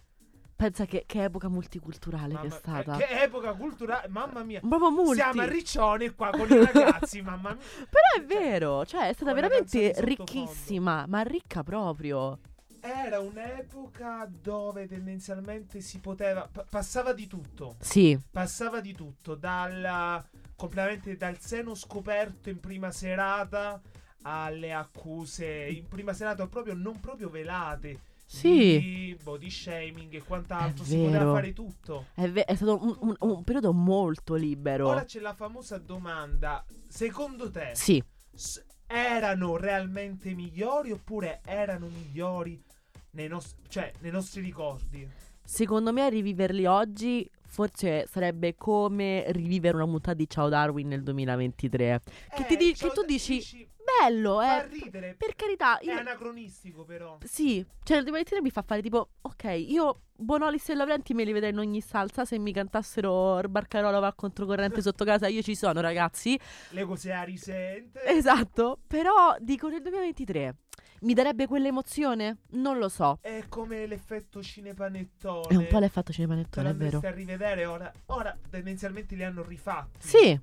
Pensa 0.54 0.84
che, 0.84 1.02
che 1.06 1.24
epoca 1.24 1.48
multiculturale 1.48 2.34
che 2.34 2.46
è 2.46 2.48
Mamma- 2.48 2.54
stata. 2.56 2.94
eh, 2.96 2.98
che 3.06 3.22
epoca 3.24 3.52
culturale, 3.54 4.06
mamma 4.08 4.44
mia. 4.44 4.60
Proprio 4.60 4.90
multi. 4.92 5.14
Siamo 5.16 5.40
a 5.40 5.44
Riccione 5.46 6.14
qua 6.14 6.30
con 6.30 6.48
i 6.48 6.64
ragazzi, 6.64 7.20
mamma 7.22 7.50
mia. 7.54 7.64
Però 7.88 8.04
è 8.16 8.24
vero, 8.24 8.86
cioè 8.86 9.08
è 9.08 9.12
stata 9.12 9.32
veramente 9.34 9.92
ricchissima, 9.98 11.04
ma 11.08 11.22
ricca 11.22 11.64
proprio. 11.64 12.38
Era 12.80 13.18
un'epoca 13.20 14.28
dove 14.40 14.86
tendenzialmente 14.86 15.80
si 15.80 15.98
poteva. 15.98 16.48
pa- 16.50 16.64
passava 16.68 17.12
di 17.12 17.26
tutto. 17.26 17.74
Sì, 17.80 18.16
Passava 18.30 18.80
di 18.80 18.92
tutto. 18.92 19.34
Dal. 19.34 20.24
Completamente 20.66 21.16
dal 21.16 21.40
seno 21.40 21.74
scoperto 21.74 22.48
in 22.48 22.60
prima 22.60 22.92
serata 22.92 23.80
alle 24.24 24.72
accuse 24.72 25.66
in 25.66 25.88
prima 25.88 26.12
serata 26.12 26.46
proprio 26.46 26.74
non 26.74 27.00
proprio 27.00 27.28
velate. 27.28 27.98
Sì. 28.24 28.78
Di 28.78 29.18
body 29.22 29.50
shaming 29.50 30.14
e 30.14 30.22
quant'altro. 30.22 30.84
È 30.84 30.86
Si 30.86 30.96
poteva 30.96 31.32
fare 31.32 31.52
tutto. 31.52 32.06
è, 32.14 32.28
ve- 32.30 32.44
è 32.44 32.54
stato 32.54 32.78
un, 32.82 32.96
un- 33.00 33.16
un 33.18 33.42
periodo 33.44 33.72
molto 33.72 34.34
libero. 34.34 34.86
Ora 34.88 35.04
c'è 35.04 35.18
la 35.20 35.34
famosa 35.34 35.78
domanda. 35.78 36.64
Secondo 36.86 37.50
te 37.50 37.72
Sì, 37.74 38.02
s- 38.32 38.62
erano 38.86 39.56
realmente 39.56 40.32
migliori 40.32 40.92
oppure 40.92 41.40
erano 41.44 41.88
migliori 41.88 42.62
nei, 43.10 43.26
nos- 43.28 43.56
cioè, 43.68 43.92
nei 43.98 44.12
nostri 44.12 44.40
ricordi. 44.40 45.06
Secondo 45.44 45.92
me 45.92 46.08
riviverli 46.08 46.64
oggi 46.66 47.28
forse 47.52 48.06
sarebbe 48.10 48.54
come 48.54 49.26
rivivere 49.28 49.76
una 49.76 49.84
puntata 49.84 50.14
di 50.14 50.26
Ciao 50.26 50.48
Darwin 50.48 50.88
nel 50.88 51.02
2023. 51.02 52.00
Che, 52.34 52.44
ti 52.46 52.54
Eh, 52.54 52.56
di- 52.56 52.72
che 52.72 52.88
tu 52.88 53.00
da- 53.02 53.06
dici, 53.06 53.68
bello, 53.84 54.40
fa 54.40 54.64
eh. 54.64 54.68
ridere. 54.68 55.14
Per 55.16 55.34
carità, 55.34 55.78
È 55.78 55.84
io- 55.86 55.98
anacronistico, 55.98 56.84
però. 56.84 57.18
Sì, 57.24 57.64
cioè 57.82 57.98
il 57.98 58.04
2023 58.04 58.40
mi 58.40 58.50
fa 58.50 58.62
fare 58.62 58.82
tipo, 58.82 59.10
ok, 59.20 59.44
io 59.44 60.02
Bonolis 60.16 60.68
e 60.68 60.74
Lavrenti 60.74 61.14
me 61.14 61.24
li 61.24 61.32
vedrei 61.32 61.50
in 61.50 61.58
ogni 61.58 61.80
salsa, 61.80 62.24
se 62.24 62.38
mi 62.38 62.52
cantassero 62.52 63.40
Barcarola 63.48 63.98
va 63.98 64.12
controcorrente 64.12 64.80
sotto 64.82 65.04
casa, 65.04 65.26
io 65.26 65.42
ci 65.42 65.54
sono 65.54 65.80
ragazzi. 65.80 66.38
Le 66.70 66.84
cose 66.84 67.12
a 67.12 67.22
risente. 67.22 68.02
Esatto, 68.04 68.78
però 68.86 69.36
dico 69.40 69.68
nel 69.68 69.82
2023 69.82 70.56
mi 71.02 71.14
darebbe 71.14 71.46
quell'emozione? 71.46 72.38
Non 72.50 72.78
lo 72.78 72.88
so. 72.88 73.18
È 73.20 73.44
come 73.48 73.86
l'effetto 73.86 74.40
cinepanettone. 74.42 75.48
È 75.48 75.56
un 75.56 75.66
po' 75.68 75.78
l'effetto 75.80 76.12
cinepanettone, 76.12 76.70
è 76.70 76.74
vero. 76.74 77.00
a 77.02 77.10
rivedere 77.10 77.66
ora. 77.66 77.92
Ora 78.06 78.36
tendenzialmente 78.50 79.16
li 79.16 79.24
hanno 79.24 79.42
rifatti. 79.42 80.06
Sì, 80.06 80.40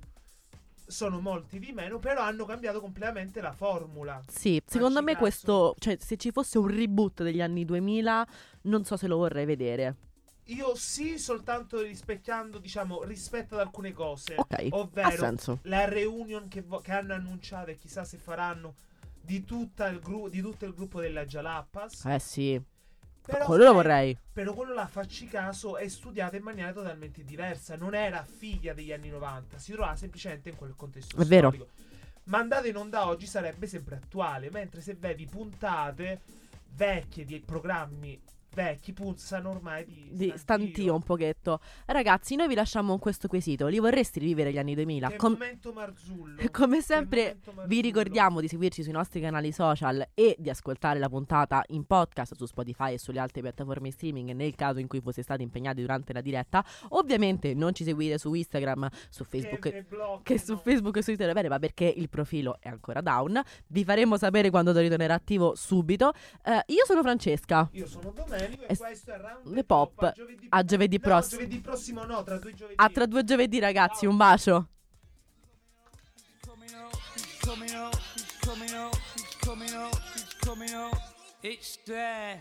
Sono 0.90 1.20
molti 1.20 1.58
di 1.58 1.72
meno, 1.72 1.98
però 1.98 2.22
hanno 2.22 2.44
cambiato 2.44 2.80
completamente 2.80 3.40
la 3.40 3.52
formula. 3.52 4.20
sì, 4.28 4.60
secondo 4.66 5.00
me 5.00 5.12
caso. 5.12 5.18
questo, 5.18 5.74
cioè 5.78 5.96
se 6.00 6.16
ci 6.16 6.30
fosse 6.32 6.58
un 6.58 6.66
reboot 6.66 7.22
degli 7.22 7.40
anni 7.40 7.64
2000, 7.64 8.26
non 8.62 8.84
so 8.84 8.96
se 8.96 9.06
lo 9.06 9.16
vorrei 9.16 9.44
vedere. 9.44 9.96
Io 10.46 10.74
sì, 10.74 11.16
soltanto 11.16 11.80
rispecchiando, 11.80 12.58
diciamo, 12.58 13.04
rispetto 13.04 13.54
ad 13.54 13.60
alcune 13.60 13.92
cose. 13.92 14.34
Ok, 14.36 14.66
Ovvero 14.70 15.10
senso. 15.10 15.58
la 15.62 15.84
reunion 15.84 16.48
che, 16.48 16.62
vo- 16.62 16.80
che 16.80 16.90
hanno 16.90 17.14
annunciato 17.14 17.70
e 17.70 17.76
chissà 17.76 18.02
se 18.02 18.16
faranno 18.16 18.74
di, 19.20 19.36
il 19.36 20.00
gru- 20.02 20.28
di 20.28 20.40
tutto 20.40 20.64
il 20.64 20.74
gruppo 20.74 21.00
della 21.00 21.24
Jalapas. 21.24 22.04
Eh 22.04 22.18
sì, 22.18 22.60
Però, 23.24 23.44
quello 23.44 23.64
lo 23.64 23.72
vorrei. 23.74 24.16
Però 24.32 24.52
quello 24.54 24.74
là, 24.74 24.86
facci 24.86 25.26
caso, 25.26 25.76
è 25.76 25.88
studiato 25.88 26.36
in 26.36 26.42
maniera 26.42 26.72
totalmente 26.72 27.24
diversa. 27.24 27.76
Non 27.76 27.94
era 27.94 28.24
figlia 28.24 28.72
degli 28.72 28.92
anni 28.92 29.08
90, 29.08 29.58
si 29.58 29.72
trovava 29.72 29.96
semplicemente 29.96 30.48
in 30.48 30.56
quel 30.56 30.74
contesto 30.76 31.16
È 31.16 31.24
vero. 31.24 31.50
storico. 31.50 31.70
Mandata 32.24 32.66
in 32.66 32.76
onda 32.76 33.06
oggi 33.06 33.26
sarebbe 33.26 33.66
sempre 33.66 33.96
attuale, 33.96 34.50
mentre 34.50 34.80
se 34.80 34.94
vedi 34.94 35.26
puntate 35.26 36.20
vecchie 36.74 37.24
di 37.24 37.40
programmi 37.40 38.20
vecchi, 38.52 38.92
puzzano 38.92 39.50
ormai 39.50 39.84
di, 39.84 40.08
Di 40.10 40.32
stantio 40.36 40.94
un 40.94 41.02
pochetto. 41.02 41.60
Ragazzi, 41.86 42.36
noi 42.36 42.48
vi 42.48 42.54
lasciamo 42.54 42.88
con 42.90 42.98
questo 42.98 43.28
quesito. 43.28 43.66
Li 43.68 43.78
vorresti 43.78 44.18
rivivere 44.18 44.52
gli 44.52 44.58
anni 44.58 44.74
2000? 44.74 45.08
Che 45.08 45.16
Com- 45.16 45.38
Marzullo. 45.74 46.42
come 46.50 46.80
sempre 46.80 47.38
Marzullo. 47.44 47.66
Vi 47.66 47.80
ricordiamo 47.80 48.40
di 48.40 48.48
seguirci 48.48 48.82
sui 48.82 48.92
nostri 48.92 49.20
canali 49.20 49.52
social 49.52 50.06
e 50.14 50.36
di 50.38 50.50
ascoltare 50.50 50.98
la 50.98 51.08
puntata 51.08 51.62
in 51.68 51.84
podcast 51.84 52.34
su 52.34 52.46
Spotify 52.46 52.94
e 52.94 52.98
sulle 52.98 53.20
altre 53.20 53.42
piattaforme 53.42 53.90
streaming 53.90 54.32
nel 54.32 54.54
caso 54.54 54.78
in 54.78 54.88
cui 54.88 55.00
foste 55.00 55.22
stati 55.22 55.42
impegnati 55.42 55.80
durante 55.80 56.12
la 56.12 56.20
diretta. 56.20 56.64
Ovviamente 56.90 57.54
non 57.54 57.74
ci 57.74 57.84
seguire 57.84 58.18
su 58.18 58.32
Instagram, 58.34 58.88
su 59.08 59.24
Facebook. 59.24 59.60
Che, 59.60 59.86
Che 60.22 60.38
su 60.38 60.52
no. 60.52 60.58
Facebook 60.58 60.96
e 60.96 61.02
su 61.02 61.14
Twitter 61.14 61.32
bene, 61.32 61.48
ma 61.48 61.58
perché 61.58 61.84
il 61.84 62.08
profilo 62.08 62.56
è 62.60 62.68
ancora 62.68 63.00
down. 63.00 63.40
Vi 63.68 63.84
faremo 63.84 64.16
sapere 64.16 64.50
quando 64.50 64.76
ritornerà 64.76 65.14
attivo 65.14 65.54
subito. 65.54 66.12
Eh, 66.44 66.62
io 66.66 66.84
sono 66.84 67.02
Francesca. 67.02 67.68
Io 67.72 67.86
sono 67.86 68.10
Domenico 68.10 68.39
e 68.66 68.76
questo 68.76 69.12
è 69.12 69.18
Round 69.18 69.54
The 69.54 69.64
Pop. 69.64 70.02
A 70.02 70.12
giovedì, 70.12 70.46
A 70.50 70.64
giovedì 70.64 70.96
no, 70.96 71.02
prossimo. 71.02 71.40
giovedì 71.40 71.60
prossimo 71.60 72.04
no, 72.04 72.22
tra 72.22 72.38
due 72.38 72.54
giovedì. 72.54 72.74
A 72.76 72.88
tra 72.88 73.06
due 73.06 73.24
giovedì, 73.24 73.58
ragazzi. 73.58 74.06
Un 74.06 74.16
bacio. 74.16 74.68
coming 77.42 77.74
up, 77.74 77.96
coming 78.44 78.74
up, 78.74 78.94
coming 79.44 79.74
up, 79.74 80.00
coming 80.44 80.74
up, 80.74 80.96
it's 81.42 81.78
there. 81.84 82.40